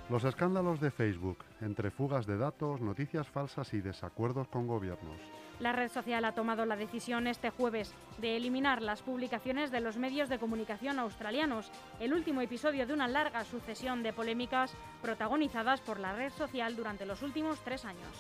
Los 0.09 0.23
escándalos 0.23 0.81
de 0.81 0.93
Facebook, 0.93 1.38
entre 1.61 1.91
fugas 1.91 2.26
de 2.26 2.38
datos, 2.38 2.81
noticias 2.81 3.26
falsas 3.26 3.75
y 3.75 3.81
desacuerdos 3.81 4.47
con 4.47 4.69
gobiernos. 4.69 5.19
La 5.64 5.73
red 5.73 5.90
social 5.90 6.26
ha 6.26 6.33
tomado 6.33 6.66
la 6.66 6.76
decisión 6.76 7.26
este 7.26 7.49
jueves 7.49 7.94
de 8.18 8.37
eliminar 8.37 8.83
las 8.83 9.00
publicaciones 9.00 9.71
de 9.71 9.80
los 9.80 9.97
medios 9.97 10.28
de 10.28 10.38
comunicación 10.38 10.99
australianos, 10.99 11.71
el 12.00 12.12
último 12.12 12.42
episodio 12.42 12.87
de 12.87 12.92
una 12.92 13.09
larga 13.09 13.47
sucesión 13.47 14.02
de 14.02 14.12
polémicas 14.12 14.75
protagonizadas 15.00 15.80
por 15.80 16.00
la 16.00 16.12
red 16.12 16.30
social 16.35 16.76
durante 16.76 17.06
los 17.06 17.23
últimos 17.23 17.61
tres 17.61 17.87
años. 17.87 18.11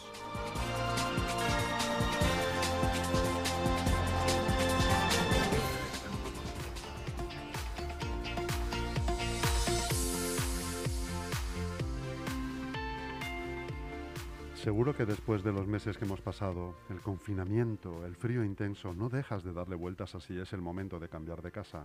Seguro 14.64 14.96
que 14.96 15.04
después 15.04 15.44
de 15.44 15.52
los 15.52 15.66
meses 15.66 15.98
que 15.98 16.06
hemos 16.06 16.22
pasado, 16.22 16.74
el 16.88 17.02
confinamiento, 17.02 18.06
el 18.06 18.16
frío 18.16 18.42
intenso, 18.42 18.94
no 18.94 19.10
dejas 19.10 19.44
de 19.44 19.52
darle 19.52 19.76
vueltas 19.76 20.14
así 20.14 20.38
es 20.38 20.54
el 20.54 20.62
momento 20.62 20.98
de 20.98 21.10
cambiar 21.10 21.42
de 21.42 21.52
casa. 21.52 21.84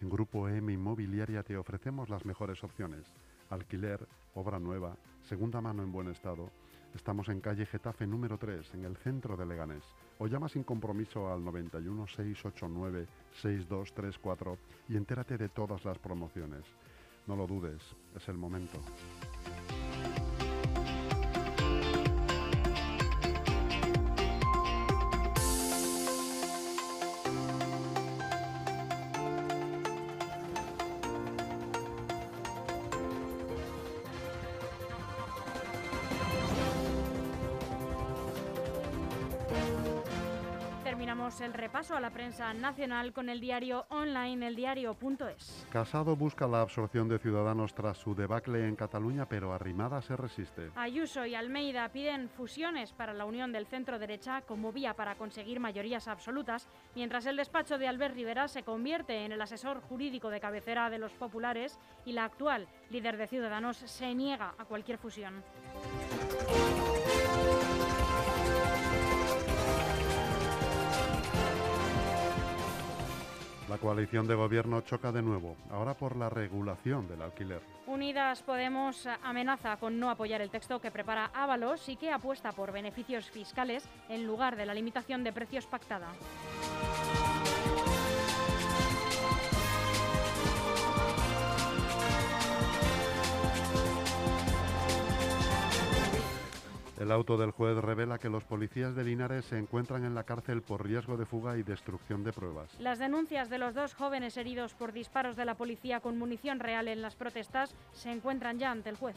En 0.00 0.08
Grupo 0.08 0.48
M 0.48 0.72
Inmobiliaria 0.72 1.42
te 1.42 1.56
ofrecemos 1.56 2.08
las 2.08 2.24
mejores 2.24 2.62
opciones. 2.62 3.04
Alquiler, 3.48 4.06
obra 4.34 4.60
nueva, 4.60 4.94
segunda 5.24 5.60
mano 5.60 5.82
en 5.82 5.90
buen 5.90 6.06
estado. 6.06 6.52
Estamos 6.94 7.28
en 7.30 7.40
calle 7.40 7.66
Getafe 7.66 8.06
número 8.06 8.38
3, 8.38 8.74
en 8.74 8.84
el 8.84 8.96
centro 8.96 9.36
de 9.36 9.46
Leganés. 9.46 9.82
O 10.20 10.28
llama 10.28 10.48
sin 10.48 10.62
compromiso 10.62 11.32
al 11.32 11.44
91 11.44 12.06
689 12.06 13.08
6234 13.42 14.56
y 14.88 14.96
entérate 14.96 15.36
de 15.36 15.48
todas 15.48 15.84
las 15.84 15.98
promociones. 15.98 16.62
No 17.26 17.34
lo 17.34 17.48
dudes, 17.48 17.82
es 18.14 18.28
el 18.28 18.38
momento. 18.38 18.78
Terminamos 40.90 41.40
el 41.40 41.54
repaso 41.54 41.94
a 41.94 42.00
la 42.00 42.10
prensa 42.10 42.52
nacional 42.52 43.12
con 43.12 43.28
el 43.28 43.38
diario 43.38 43.86
online 43.90 44.48
eldiario.es. 44.48 45.64
Casado 45.70 46.16
busca 46.16 46.48
la 46.48 46.62
absorción 46.62 47.08
de 47.08 47.20
Ciudadanos 47.20 47.74
tras 47.74 47.96
su 47.96 48.16
debacle 48.16 48.66
en 48.66 48.74
Cataluña, 48.74 49.24
pero 49.24 49.52
Arrimada 49.52 50.02
se 50.02 50.16
resiste. 50.16 50.72
Ayuso 50.74 51.24
y 51.26 51.36
Almeida 51.36 51.88
piden 51.90 52.28
fusiones 52.28 52.92
para 52.92 53.14
la 53.14 53.24
unión 53.24 53.52
del 53.52 53.68
centro 53.68 54.00
derecha 54.00 54.40
como 54.40 54.72
vía 54.72 54.94
para 54.94 55.14
conseguir 55.14 55.60
mayorías 55.60 56.08
absolutas, 56.08 56.68
mientras 56.96 57.24
el 57.26 57.36
despacho 57.36 57.78
de 57.78 57.86
Albert 57.86 58.16
Rivera 58.16 58.48
se 58.48 58.64
convierte 58.64 59.24
en 59.24 59.30
el 59.30 59.40
asesor 59.40 59.80
jurídico 59.82 60.28
de 60.28 60.40
cabecera 60.40 60.90
de 60.90 60.98
los 60.98 61.12
populares 61.12 61.78
y 62.04 62.14
la 62.14 62.24
actual 62.24 62.66
líder 62.90 63.16
de 63.16 63.28
Ciudadanos 63.28 63.76
se 63.76 64.12
niega 64.12 64.54
a 64.58 64.64
cualquier 64.64 64.98
fusión. 64.98 65.44
La 73.70 73.78
coalición 73.78 74.26
de 74.26 74.34
gobierno 74.34 74.80
choca 74.80 75.12
de 75.12 75.22
nuevo, 75.22 75.56
ahora 75.70 75.94
por 75.94 76.16
la 76.16 76.28
regulación 76.28 77.06
del 77.06 77.22
alquiler. 77.22 77.62
Unidas 77.86 78.42
Podemos 78.42 79.06
amenaza 79.22 79.76
con 79.76 80.00
no 80.00 80.10
apoyar 80.10 80.40
el 80.40 80.50
texto 80.50 80.80
que 80.80 80.90
prepara 80.90 81.30
Ábalos 81.32 81.88
y 81.88 81.94
que 81.94 82.10
apuesta 82.10 82.50
por 82.50 82.72
beneficios 82.72 83.30
fiscales 83.30 83.88
en 84.08 84.26
lugar 84.26 84.56
de 84.56 84.66
la 84.66 84.74
limitación 84.74 85.22
de 85.22 85.32
precios 85.32 85.66
pactada. 85.66 86.08
El 97.10 97.14
auto 97.14 97.36
del 97.36 97.50
juez 97.50 97.76
revela 97.76 98.20
que 98.20 98.28
los 98.28 98.44
policías 98.44 98.94
de 98.94 99.02
Linares 99.02 99.44
se 99.46 99.58
encuentran 99.58 100.04
en 100.04 100.14
la 100.14 100.22
cárcel 100.22 100.62
por 100.62 100.86
riesgo 100.86 101.16
de 101.16 101.26
fuga 101.26 101.58
y 101.58 101.64
destrucción 101.64 102.22
de 102.22 102.32
pruebas. 102.32 102.70
Las 102.78 103.00
denuncias 103.00 103.50
de 103.50 103.58
los 103.58 103.74
dos 103.74 103.94
jóvenes 103.94 104.36
heridos 104.36 104.74
por 104.74 104.92
disparos 104.92 105.34
de 105.34 105.44
la 105.44 105.56
policía 105.56 105.98
con 105.98 106.16
munición 106.16 106.60
real 106.60 106.86
en 106.86 107.02
las 107.02 107.16
protestas 107.16 107.74
se 107.94 108.12
encuentran 108.12 108.60
ya 108.60 108.70
ante 108.70 108.90
el 108.90 108.96
juez. 108.96 109.16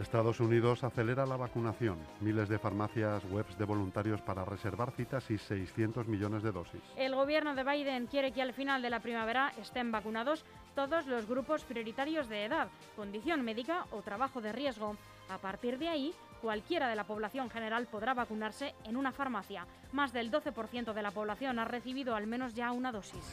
Estados 0.00 0.38
Unidos 0.38 0.84
acelera 0.84 1.26
la 1.26 1.36
vacunación. 1.36 1.98
Miles 2.20 2.48
de 2.48 2.58
farmacias, 2.58 3.24
webs 3.30 3.58
de 3.58 3.64
voluntarios 3.64 4.20
para 4.20 4.44
reservar 4.44 4.92
citas 4.92 5.28
y 5.30 5.38
600 5.38 6.06
millones 6.06 6.42
de 6.42 6.52
dosis. 6.52 6.80
El 6.96 7.14
gobierno 7.14 7.54
de 7.54 7.64
Biden 7.64 8.06
quiere 8.06 8.32
que 8.32 8.42
al 8.42 8.52
final 8.52 8.80
de 8.80 8.90
la 8.90 9.00
primavera 9.00 9.52
estén 9.60 9.90
vacunados 9.90 10.44
todos 10.74 11.06
los 11.06 11.26
grupos 11.26 11.64
prioritarios 11.64 12.28
de 12.28 12.44
edad, 12.44 12.68
condición 12.94 13.42
médica 13.42 13.86
o 13.90 14.02
trabajo 14.02 14.40
de 14.40 14.52
riesgo. 14.52 14.96
A 15.28 15.38
partir 15.38 15.78
de 15.78 15.88
ahí, 15.88 16.14
cualquiera 16.40 16.88
de 16.88 16.94
la 16.96 17.04
población 17.04 17.50
general 17.50 17.86
podrá 17.86 18.14
vacunarse 18.14 18.74
en 18.84 18.96
una 18.96 19.10
farmacia. 19.10 19.66
Más 19.92 20.12
del 20.12 20.30
12% 20.30 20.92
de 20.92 21.02
la 21.02 21.10
población 21.10 21.58
ha 21.58 21.64
recibido 21.64 22.14
al 22.14 22.26
menos 22.28 22.54
ya 22.54 22.70
una 22.70 22.92
dosis. 22.92 23.24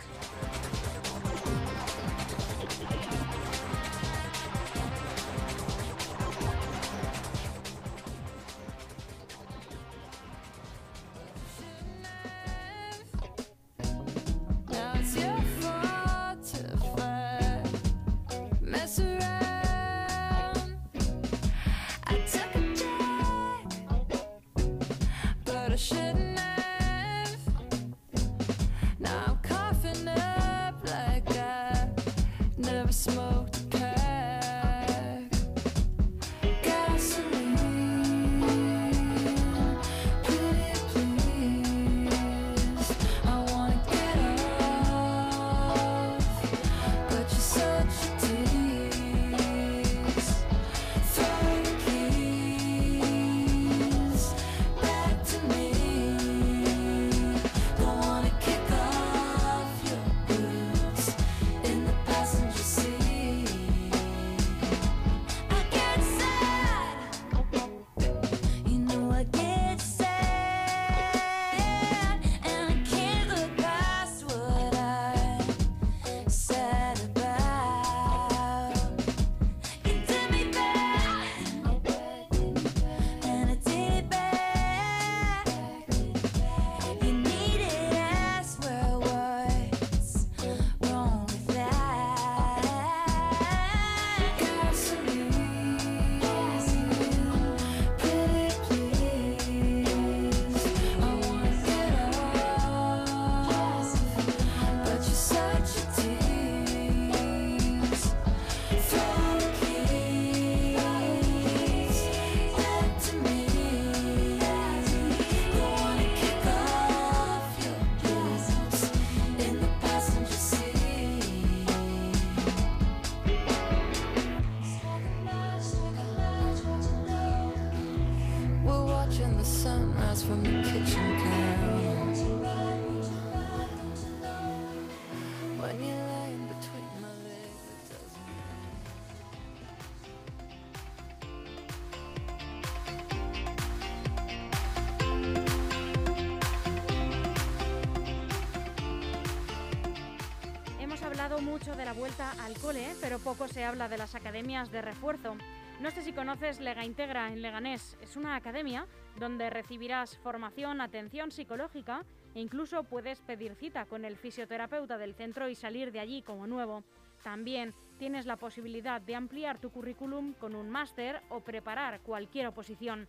De 151.78 151.86
la 151.86 151.94
vuelta 151.94 152.32
al 152.44 152.58
cole, 152.60 152.88
pero 153.02 153.20
poco 153.20 153.48
se 153.50 153.66
habla 153.66 153.90
de 153.90 153.98
las 153.98 154.16
academias 154.16 154.72
de 154.72 154.82
refuerzo. 154.82 155.36
No 155.82 155.92
sé 155.92 156.04
si 156.04 156.14
conoces 156.14 156.62
Lega 156.62 156.86
Integra 156.86 157.28
en 157.28 157.42
Leganés. 157.42 157.98
Es 158.02 158.16
una 158.16 158.36
academia 158.36 158.88
donde 159.20 159.50
recibirás 159.50 160.18
formación, 160.20 160.80
atención 160.80 161.32
psicológica 161.32 162.06
e 162.34 162.40
incluso 162.40 162.86
puedes 162.86 163.20
pedir 163.22 163.56
cita 163.56 163.86
con 163.86 164.06
el 164.06 164.16
fisioterapeuta 164.16 164.98
del 164.98 165.16
centro 165.16 165.50
y 165.50 165.56
salir 165.56 165.92
de 165.92 166.00
allí 166.00 166.22
como 166.22 166.48
nuevo. 166.48 166.84
También 167.24 167.74
tienes 168.00 168.26
la 168.26 168.38
posibilidad 168.38 169.02
de 169.02 169.16
ampliar 169.16 169.58
tu 169.60 169.70
currículum 169.70 170.34
con 170.34 170.56
un 170.56 170.70
máster 170.70 171.22
o 171.30 171.42
preparar 171.42 172.00
cualquier 172.02 172.48
oposición. 172.48 173.08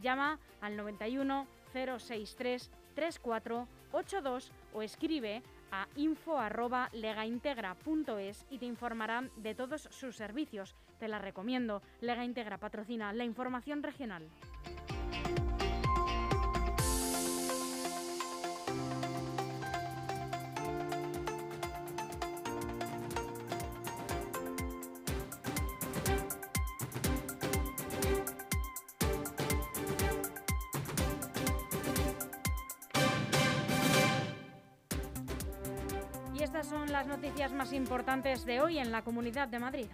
Llama 0.00 0.40
al 0.60 0.76
91 0.76 1.46
063 1.72 2.70
3482 2.94 4.52
o 4.74 4.82
escribe 4.82 5.42
a 5.70 5.86
info@legaintegra.es 5.96 8.46
y 8.50 8.58
te 8.58 8.66
informarán 8.66 9.30
de 9.36 9.54
todos 9.54 9.88
sus 9.90 10.16
servicios. 10.16 10.74
Te 10.98 11.08
la 11.08 11.18
recomiendo. 11.18 11.82
Lega 12.00 12.24
Integra 12.24 12.56
patrocina 12.58 13.12
la 13.12 13.24
información 13.24 13.82
regional. 13.82 14.28
Estas 36.68 36.80
son 36.80 36.92
las 36.92 37.06
noticias 37.06 37.50
más 37.50 37.72
importantes 37.72 38.44
de 38.44 38.60
hoy 38.60 38.78
en 38.78 38.92
la 38.92 39.02
Comunidad 39.02 39.48
de 39.48 39.58
Madrid. 39.58 39.86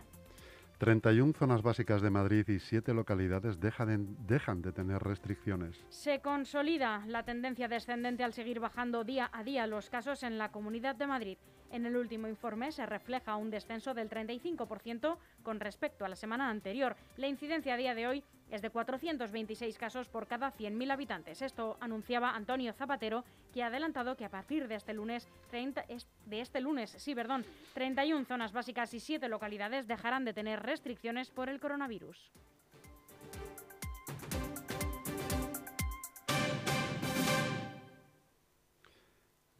31 0.79 1.33
zonas 1.33 1.63
básicas 1.63 2.03
de 2.03 2.11
Madrid 2.11 2.49
y 2.49 2.59
7 2.59 2.93
localidades 2.95 3.61
dejan 3.61 4.17
de, 4.27 4.35
dejan 4.35 4.61
de 4.61 4.73
tener 4.73 5.01
restricciones. 5.01 5.77
Se 5.91 6.19
consolida 6.19 7.05
la 7.07 7.23
tendencia 7.23 7.69
descendente 7.69 8.25
al 8.25 8.33
seguir 8.33 8.59
bajando 8.59 9.05
día 9.05 9.31
a 9.33 9.45
día 9.45 9.69
los 9.69 9.89
casos 9.89 10.25
en 10.25 10.37
la 10.37 10.51
Comunidad 10.51 10.97
de 10.97 11.07
Madrid. 11.07 11.39
En 11.71 11.87
el 11.87 11.97
último 11.97 12.27
informe 12.27 12.73
se 12.73 12.87
refleja 12.87 13.37
un 13.37 13.51
descenso 13.51 13.95
del 13.95 14.11
35% 14.11 15.17
con 15.45 15.61
respecto 15.61 16.05
a 16.05 16.09
la 16.09 16.17
semana 16.17 16.51
anterior. 16.51 16.97
La 17.17 17.29
incidencia 17.29 17.75
a 17.75 17.77
día 17.77 17.95
de 17.95 18.09
hoy 18.09 18.25
es 18.55 18.63
de 18.63 18.71
426 18.71 19.77
casos 19.79 20.09
por 20.09 20.27
cada 20.27 20.53
100.000 20.53 20.91
habitantes. 20.93 21.43
Esto 21.43 21.77
anunciaba 21.81 22.31
Antonio 22.37 22.73
Zapatero, 22.73 23.25
que 23.53 23.63
ha 23.63 23.67
adelantado 23.67 24.17
que 24.17 24.25
a 24.25 24.31
partir 24.31 24.69
de 24.69 24.77
este 24.77 24.95
lunes, 24.95 25.29
30, 25.51 25.81
es- 25.89 26.07
de 26.27 26.41
este 26.41 26.61
lunes, 26.61 26.91
sí, 26.99 27.15
perdón, 27.15 27.45
31 27.75 28.25
zonas 28.27 28.53
básicas 28.53 28.95
y 28.95 29.01
7 29.01 29.29
localidades 29.29 29.87
dejarán 29.89 30.25
de 30.25 30.35
tener 30.35 30.63
restricciones 30.63 31.31
por 31.31 31.49
el 31.49 31.59
coronavirus. 31.61 32.31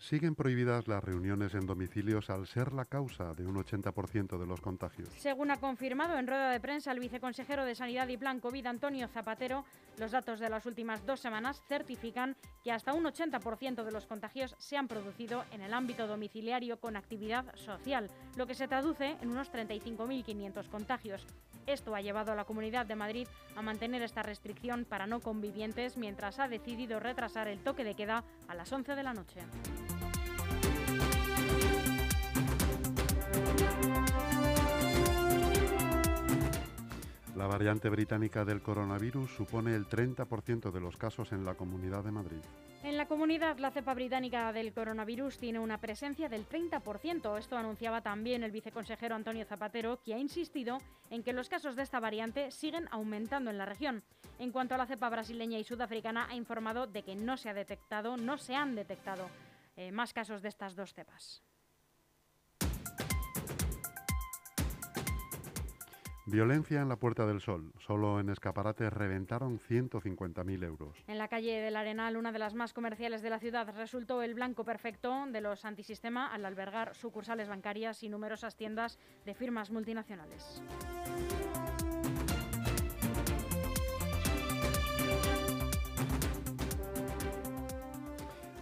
Siguen 0.05 0.35
prohibidas 0.35 0.87
las 0.87 1.03
reuniones 1.03 1.55
en 1.55 1.65
domicilios 1.65 2.29
al 2.29 2.47
ser 2.47 2.75
la 2.75 2.85
causa 2.85 3.33
de 3.33 3.47
un 3.47 3.55
80% 3.55 4.39
de 4.39 4.47
los 4.47 4.61
contagios. 4.61 5.09
Según 5.17 5.51
ha 5.51 5.57
confirmado 5.57 6.19
en 6.19 6.27
rueda 6.27 6.51
de 6.51 6.61
prensa 6.61 6.93
el 6.93 7.01
viceconsejero 7.01 7.65
de 7.65 7.75
Sanidad 7.75 8.07
y 8.09 8.19
Plan 8.19 8.39
COVID, 8.39 8.67
Antonio 8.67 9.09
Zapatero, 9.09 9.65
los 9.99 10.13
datos 10.13 10.41
de 10.41 10.49
las 10.49 10.67
últimas 10.67 11.05
dos 11.07 11.21
semanas 11.21 11.63
certifican 11.69 12.37
que 12.63 12.73
hasta 12.73 12.93
un 12.93 13.05
80% 13.05 13.85
de 13.85 13.93
los 13.93 14.07
contagios 14.07 14.55
se 14.59 14.77
han 14.77 14.89
producido 14.89 15.45
en 15.53 15.61
el 15.61 15.75
ámbito 15.75 16.07
domiciliario 16.07 16.79
con 16.81 16.97
actividad 16.97 17.45
social, 17.57 18.11
lo 18.37 18.47
que 18.47 18.55
se 18.55 18.69
traduce 18.69 19.17
en 19.21 19.31
unos 19.31 19.53
35.500 19.53 20.69
contagios. 20.69 21.27
Esto 21.67 21.95
ha 21.95 22.01
llevado 22.01 22.33
a 22.33 22.37
la 22.37 22.45
Comunidad 22.45 22.87
de 22.87 22.97
Madrid 22.97 23.29
a 23.57 23.63
mantener 23.63 24.03
esta 24.03 24.23
restricción 24.23 24.85
para 24.85 25.07
no 25.07 25.21
convivientes 25.21 25.97
mientras 25.97 26.39
ha 26.39 26.49
decidido 26.49 27.01
retrasar 27.01 27.49
el 27.49 27.63
toque 27.63 27.85
de 27.85 27.95
queda 27.95 28.25
a 28.49 28.55
las 28.55 28.73
11 28.73 28.95
de 28.95 29.03
la 29.03 29.15
noche. 29.15 29.41
La 37.37 37.49
variante 37.49 37.89
británica 37.89 38.45
del 38.45 38.63
coronavirus 38.63 39.29
supone 39.35 39.75
el 39.75 39.89
30% 39.89 40.71
de 40.71 40.81
los 40.81 40.97
casos 40.97 41.33
en 41.33 41.45
la 41.45 41.55
Comunidad 41.55 42.05
de 42.05 42.13
Madrid. 42.13 42.39
En 42.85 42.97
la 42.97 43.07
comunidad, 43.07 43.59
la 43.59 43.73
cepa 43.73 43.93
británica 43.93 44.53
del 44.53 44.73
coronavirus 44.73 45.39
tiene 45.39 45.59
una 45.59 45.79
presencia 45.79 46.29
del 46.29 46.49
30%. 46.49 47.37
Esto 47.37 47.57
anunciaba 47.57 48.03
también 48.03 48.45
el 48.45 48.53
viceconsejero 48.53 49.17
Antonio 49.17 49.45
Zapatero, 49.47 50.01
que 50.05 50.15
ha 50.15 50.19
insistido 50.19 50.79
en 51.11 51.25
que 51.25 51.33
los 51.33 51.49
casos 51.49 51.75
de 51.75 51.83
esta 51.83 51.99
variante 51.99 52.53
siguen 52.53 52.87
aumentando 52.93 53.51
en 53.51 53.59
la 53.59 53.67
región. 53.67 54.05
En 54.39 54.53
cuanto 54.53 54.77
a 54.77 54.79
la 54.79 54.87
cepa 54.87 55.09
brasileña 55.09 55.59
y 55.59 55.65
sudafricana, 55.65 56.29
ha 56.29 56.37
informado 56.37 56.87
de 56.87 57.03
que 57.03 57.17
no 57.17 57.37
se 57.37 57.49
ha 57.49 57.55
detectado, 57.55 58.17
no 58.17 58.39
se 58.39 58.55
han 58.55 58.77
detectado 58.77 59.29
eh, 59.77 59.91
más 59.91 60.13
casos 60.13 60.41
de 60.41 60.51
estas 60.51 60.77
dos 60.77 60.95
cepas. 60.95 61.43
Violencia 66.27 66.81
en 66.81 66.89
la 66.89 66.97
Puerta 66.97 67.27
del 67.27 67.43
Sol. 67.43 67.73
Solo 67.79 68.19
en 68.19 68.31
escaparates 68.31 68.91
reventaron 68.91 69.59
150.000 69.59 70.65
euros. 70.65 70.97
En 71.07 71.19
la 71.19 71.29
calle 71.29 71.61
del 71.61 71.77
Arenal, 71.77 72.17
una 72.17 72.33
de 72.33 72.39
las 72.39 72.55
más 72.55 72.73
comerciales 72.73 73.21
de 73.21 73.29
la 73.29 73.39
ciudad, 73.39 73.69
resultó 73.77 74.23
el 74.23 74.35
blanco 74.35 74.65
perfecto 74.65 75.27
de 75.31 75.41
los 75.43 75.67
antisistema 75.67 76.33
al 76.33 76.47
albergar 76.47 76.95
sucursales 76.95 77.49
bancarias 77.49 78.03
y 78.03 78.09
numerosas 78.09 78.57
tiendas 78.57 78.99
de 79.27 79.35
firmas 79.35 79.71
multinacionales. 79.71 80.63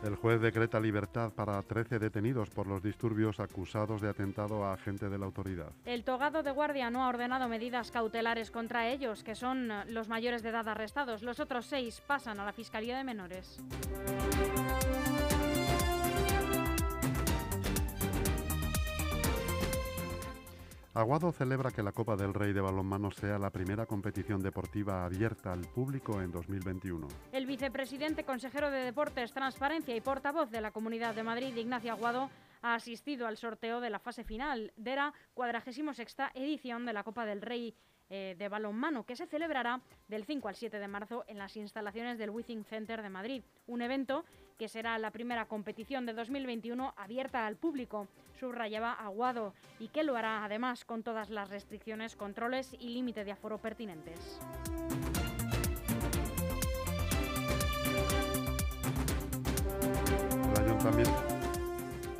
El 0.02 0.16
juez 0.16 0.40
decreta 0.40 0.80
libertad 0.80 1.32
para 1.32 1.62
13 1.62 2.00
detenidos 2.00 2.50
por 2.50 2.66
los 2.66 2.82
disturbios 2.82 3.38
acusados 3.38 4.00
de 4.00 4.08
atentado 4.08 4.64
a 4.64 4.74
agente 4.74 5.08
de 5.08 5.16
la 5.16 5.26
autoridad. 5.26 5.70
El 5.84 6.02
togado 6.02 6.42
de 6.42 6.50
guardia 6.50 6.90
no 6.90 7.04
ha 7.04 7.08
ordenado 7.08 7.48
medidas 7.48 7.92
cautelares 7.92 8.50
contra 8.50 8.88
ellos, 8.88 9.22
que 9.22 9.36
son 9.36 9.70
los 9.88 10.08
mayores 10.08 10.42
de 10.42 10.48
edad 10.48 10.68
arrestados. 10.68 11.22
Los 11.22 11.38
otros 11.38 11.66
seis 11.66 12.02
pasan 12.04 12.40
a 12.40 12.44
la 12.44 12.52
Fiscalía 12.52 12.96
de 12.98 13.04
Menores. 13.04 13.60
Aguado 20.94 21.32
celebra 21.32 21.70
que 21.70 21.82
la 21.82 21.92
Copa 21.92 22.16
del 22.16 22.34
Rey 22.34 22.52
de 22.52 22.60
balonmano 22.60 23.10
sea 23.10 23.38
la 23.38 23.48
primera 23.48 23.86
competición 23.86 24.42
deportiva 24.42 25.06
abierta 25.06 25.50
al 25.50 25.62
público 25.62 26.20
en 26.20 26.30
2021. 26.30 27.08
El 27.32 27.46
vicepresidente, 27.46 28.24
consejero 28.24 28.70
de 28.70 28.84
Deportes, 28.84 29.32
Transparencia 29.32 29.96
y 29.96 30.02
portavoz 30.02 30.50
de 30.50 30.60
la 30.60 30.70
Comunidad 30.70 31.14
de 31.14 31.22
Madrid, 31.22 31.56
Ignacio 31.56 31.92
Aguado, 31.92 32.28
ha 32.60 32.74
asistido 32.74 33.26
al 33.26 33.38
sorteo 33.38 33.80
de 33.80 33.88
la 33.88 34.00
fase 34.00 34.22
final 34.22 34.70
de 34.76 34.96
la 34.96 35.14
46 35.32 35.82
edición 36.34 36.84
de 36.84 36.92
la 36.92 37.04
Copa 37.04 37.24
del 37.24 37.40
Rey 37.40 37.74
eh, 38.14 38.36
de 38.38 38.50
balonmano, 38.50 39.06
que 39.06 39.16
se 39.16 39.26
celebrará 39.26 39.80
del 40.06 40.26
5 40.26 40.46
al 40.46 40.54
7 40.54 40.78
de 40.78 40.86
marzo 40.86 41.24
en 41.28 41.38
las 41.38 41.56
instalaciones 41.56 42.18
del 42.18 42.28
Withing 42.28 42.62
Center 42.62 43.00
de 43.00 43.08
Madrid. 43.08 43.42
Un 43.66 43.80
evento 43.80 44.26
que 44.58 44.68
será 44.68 44.98
la 44.98 45.12
primera 45.12 45.46
competición 45.46 46.04
de 46.04 46.12
2021 46.12 46.92
abierta 46.98 47.46
al 47.46 47.56
público, 47.56 48.08
subrayaba 48.38 48.92
Aguado, 48.92 49.54
y 49.78 49.88
que 49.88 50.02
lo 50.02 50.14
hará 50.14 50.44
además 50.44 50.84
con 50.84 51.02
todas 51.02 51.30
las 51.30 51.48
restricciones, 51.48 52.14
controles 52.14 52.76
y 52.78 52.90
límite 52.90 53.24
de 53.24 53.32
aforo 53.32 53.56
pertinentes. 53.56 54.38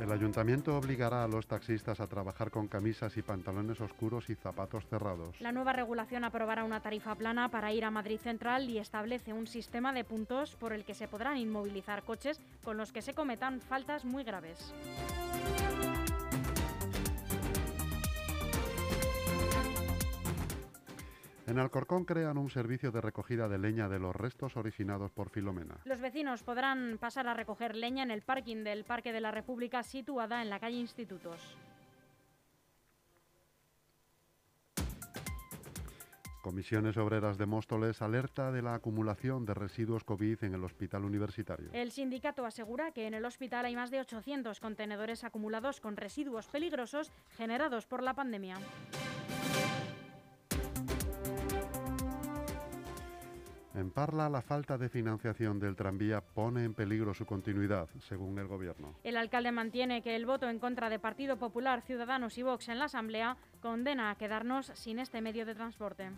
El 0.03 0.11
ayuntamiento 0.11 0.75
obligará 0.75 1.23
a 1.23 1.27
los 1.29 1.47
taxistas 1.47 2.01
a 2.01 2.07
trabajar 2.07 2.51
con 2.51 2.67
camisas 2.67 3.15
y 3.15 3.21
pantalones 3.21 3.79
oscuros 3.79 4.29
y 4.29 4.35
zapatos 4.35 4.85
cerrados. 4.87 5.39
La 5.39 5.53
nueva 5.53 5.71
regulación 5.71 6.25
aprobará 6.25 6.65
una 6.65 6.81
tarifa 6.81 7.15
plana 7.15 7.47
para 7.47 7.71
ir 7.71 7.85
a 7.85 7.91
Madrid 7.91 8.19
Central 8.19 8.69
y 8.69 8.79
establece 8.79 9.31
un 9.31 9.47
sistema 9.47 9.93
de 9.93 10.03
puntos 10.03 10.57
por 10.57 10.73
el 10.73 10.83
que 10.83 10.93
se 10.93 11.07
podrán 11.07 11.37
inmovilizar 11.37 12.03
coches 12.03 12.41
con 12.65 12.75
los 12.75 12.91
que 12.91 13.01
se 13.01 13.13
cometan 13.13 13.61
faltas 13.61 14.03
muy 14.03 14.25
graves. 14.25 14.73
En 21.53 21.59
Alcorcón 21.59 22.03
crean 22.03 22.39
un 22.39 22.49
servicio 22.49 22.91
de 22.91 22.99
recogida 22.99 23.47
de 23.47 23.59
leña 23.59 23.87
de 23.87 23.99
los 23.99 24.15
restos 24.15 24.57
originados 24.57 25.11
por 25.11 25.29
Filomena. 25.29 25.77
Los 25.85 26.01
vecinos 26.01 26.41
podrán 26.41 26.97
pasar 26.97 27.27
a 27.27 27.35
recoger 27.35 27.75
leña 27.75 28.01
en 28.01 28.09
el 28.09 28.23
parking 28.23 28.63
del 28.63 28.85
Parque 28.85 29.13
de 29.13 29.21
la 29.21 29.29
República 29.29 29.83
situada 29.83 30.41
en 30.41 30.49
la 30.49 30.59
calle 30.59 30.77
Institutos. 30.77 31.55
Comisiones 36.41 36.97
Obreras 36.97 37.37
de 37.37 37.45
Móstoles 37.45 38.01
alerta 38.01 38.51
de 38.51 38.63
la 38.63 38.73
acumulación 38.73 39.45
de 39.45 39.53
residuos 39.53 40.03
COVID 40.03 40.43
en 40.43 40.55
el 40.55 40.63
hospital 40.63 41.05
universitario. 41.05 41.69
El 41.71 41.91
sindicato 41.91 42.47
asegura 42.47 42.93
que 42.93 43.05
en 43.05 43.13
el 43.13 43.25
hospital 43.25 43.65
hay 43.65 43.75
más 43.75 43.91
de 43.91 43.99
800 43.99 44.59
contenedores 44.59 45.23
acumulados 45.23 45.79
con 45.79 45.97
residuos 45.97 46.47
peligrosos 46.47 47.11
generados 47.37 47.85
por 47.85 48.01
la 48.01 48.15
pandemia. 48.15 48.57
En 53.75 53.89
Parla, 53.89 54.29
la 54.29 54.41
falta 54.41 54.77
de 54.77 54.87
financiación 54.87 55.59
del 55.59 55.75
tranvía 55.75 56.21
pone 56.21 56.63
en 56.63 56.73
peligro 56.73 57.13
su 57.13 57.25
continuidad, 57.25 57.87
según 58.07 58.37
el 58.37 58.47
Gobierno. 58.47 58.93
El 59.03 59.17
alcalde 59.17 59.51
mantiene 59.51 60.03
que 60.03 60.15
el 60.15 60.25
voto 60.27 60.47
en 60.47 60.59
contra 60.59 60.89
de 60.89 60.99
Partido 60.99 61.37
Popular, 61.37 61.81
Ciudadanos 61.81 62.37
y 62.37 62.43
Vox 62.43 62.69
en 62.69 62.79
la 62.79 62.85
Asamblea 62.85 63.37
condena 63.61 64.11
a 64.11 64.15
quedarnos 64.15 64.67
sin 64.75 64.99
este 64.99 65.21
medio 65.21 65.45
de 65.45 65.55
transporte. 65.55 66.11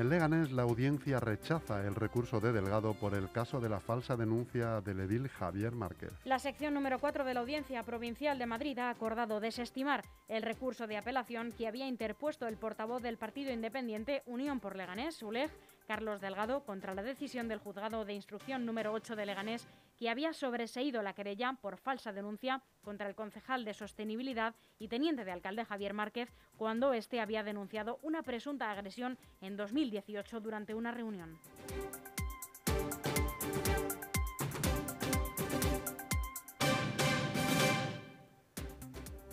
En 0.00 0.08
Leganés, 0.08 0.50
la 0.50 0.62
audiencia 0.62 1.20
rechaza 1.20 1.86
el 1.86 1.94
recurso 1.94 2.40
de 2.40 2.52
Delgado 2.52 2.94
por 2.94 3.12
el 3.12 3.30
caso 3.30 3.60
de 3.60 3.68
la 3.68 3.80
falsa 3.80 4.16
denuncia 4.16 4.80
del 4.80 5.00
edil 5.00 5.28
Javier 5.28 5.72
Márquez. 5.72 6.10
La 6.24 6.38
sección 6.38 6.72
número 6.72 6.98
4 6.98 7.22
de 7.22 7.34
la 7.34 7.40
Audiencia 7.40 7.82
Provincial 7.82 8.38
de 8.38 8.46
Madrid 8.46 8.78
ha 8.78 8.88
acordado 8.88 9.40
desestimar 9.40 10.02
el 10.26 10.42
recurso 10.42 10.86
de 10.86 10.96
apelación 10.96 11.52
que 11.52 11.68
había 11.68 11.86
interpuesto 11.86 12.46
el 12.46 12.56
portavoz 12.56 13.02
del 13.02 13.18
Partido 13.18 13.52
Independiente 13.52 14.22
Unión 14.24 14.58
por 14.58 14.74
Leganés, 14.74 15.22
ULEG, 15.22 15.50
Carlos 15.90 16.20
Delgado, 16.20 16.62
contra 16.62 16.94
la 16.94 17.02
decisión 17.02 17.48
del 17.48 17.58
juzgado 17.58 18.04
de 18.04 18.12
instrucción 18.12 18.64
número 18.64 18.92
8 18.92 19.16
de 19.16 19.26
Leganés 19.26 19.66
que 19.98 20.08
había 20.08 20.32
sobreseído 20.32 21.02
la 21.02 21.14
querella 21.14 21.58
por 21.60 21.78
falsa 21.78 22.12
denuncia 22.12 22.62
contra 22.84 23.08
el 23.08 23.16
concejal 23.16 23.64
de 23.64 23.74
Sostenibilidad 23.74 24.54
y 24.78 24.86
teniente 24.86 25.24
de 25.24 25.32
alcalde 25.32 25.64
Javier 25.64 25.92
Márquez 25.92 26.32
cuando 26.56 26.92
éste 26.92 27.20
había 27.20 27.42
denunciado 27.42 27.98
una 28.02 28.22
presunta 28.22 28.70
agresión 28.70 29.18
en 29.40 29.56
2018 29.56 30.38
durante 30.38 30.74
una 30.74 30.92
reunión. 30.92 31.40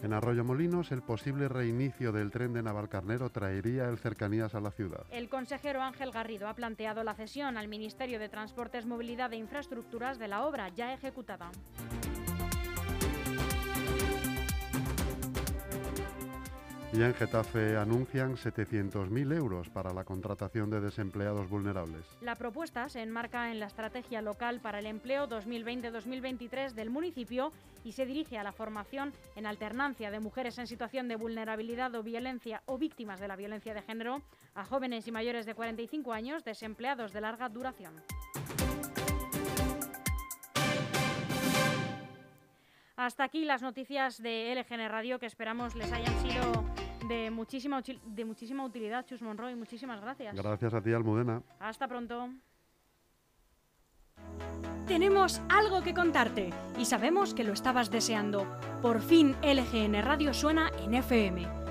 En 0.04 0.14
Arroyo 0.14 0.44
Molinos, 0.44 0.92
el 0.92 1.02
posible 1.02 1.48
reinicio 1.48 2.12
del 2.12 2.30
tren 2.30 2.54
de 2.54 2.62
Navalcarnero 2.62 3.32
traería 3.32 3.90
el 3.90 3.98
cercanías 3.98 4.54
a 4.54 4.60
la 4.60 4.72
ciudad. 4.72 5.06
El 5.10 5.28
consejero 5.28 5.82
Ángel 5.82 6.12
Garrido 6.12 6.48
ha 6.48 6.54
planteado 6.54 7.04
la 7.04 7.16
cesión 7.16 7.58
al 7.58 7.68
Ministerio 7.68 8.20
de 8.20 8.30
Transportes, 8.30 8.86
Movilidad 8.86 9.34
e 9.34 9.38
Infraestructuras 9.38 10.20
de 10.20 10.28
la 10.28 10.46
obra 10.46 10.70
ya 10.70 10.94
ejecutada. 10.94 11.50
Y 16.98 17.04
en 17.04 17.14
Getafe 17.14 17.78
anuncian 17.78 18.38
700.000 18.38 19.38
euros 19.38 19.70
para 19.70 19.94
la 19.94 20.04
contratación 20.04 20.72
de 20.72 20.82
desempleados 20.82 21.48
vulnerables. 21.48 22.04
La 22.22 22.34
propuesta 22.34 22.90
se 22.90 23.04
enmarca 23.04 23.52
en 23.52 23.60
la 23.60 23.68
estrategia 23.68 24.24
local 24.24 24.62
para 24.62 24.80
el 24.80 24.88
empleo 24.88 25.30
2020-2023 25.30 26.72
del 26.72 26.90
municipio 26.90 27.52
y 27.84 27.92
se 27.92 28.08
dirige 28.08 28.40
a 28.40 28.44
la 28.44 28.52
formación 28.52 29.14
en 29.36 29.46
alternancia 29.46 30.10
de 30.10 30.20
mujeres 30.20 30.58
en 30.58 30.66
situación 30.66 31.08
de 31.08 31.18
vulnerabilidad 31.18 31.94
o 31.94 32.02
violencia 32.02 32.64
o 32.66 32.80
víctimas 32.80 33.20
de 33.20 33.28
la 33.28 33.36
violencia 33.36 33.76
de 33.76 33.84
género, 33.84 34.24
a 34.56 34.66
jóvenes 34.66 35.08
y 35.08 35.12
mayores 35.12 35.46
de 35.46 35.54
45 35.54 36.14
años 36.14 36.44
desempleados 36.44 37.14
de 37.14 37.22
larga 37.22 37.48
duración. 37.48 37.94
Hasta 42.96 43.24
aquí 43.24 43.46
las 43.46 43.62
noticias 43.62 44.20
de 44.20 44.56
LGN 44.56 44.90
Radio 44.90 45.20
que 45.20 45.28
esperamos 45.28 45.76
les 45.76 45.92
hayan 45.92 46.20
sido 46.24 46.67
de 47.08 47.32
muchísima, 47.32 47.82
de 47.82 48.26
muchísima 48.26 48.66
utilidad, 48.66 49.06
Chus 49.06 49.22
Monroy. 49.22 49.56
Muchísimas 49.56 50.02
gracias. 50.02 50.36
Gracias 50.36 50.74
a 50.74 50.82
ti, 50.82 50.94
Almudena. 50.94 51.42
Hasta 51.60 51.88
pronto. 51.88 52.30
Tenemos 54.88 55.42
algo 55.50 55.82
que 55.82 55.94
contarte 55.94 56.50
y 56.78 56.86
sabemos 56.86 57.34
que 57.34 57.44
lo 57.44 57.54
estabas 57.54 57.92
deseando. 57.92 58.48
Por 58.82 59.02
fin 59.02 59.36
LGN 59.44 60.02
Radio 60.02 60.34
suena 60.34 60.72
en 60.80 60.94
FM. 60.94 61.67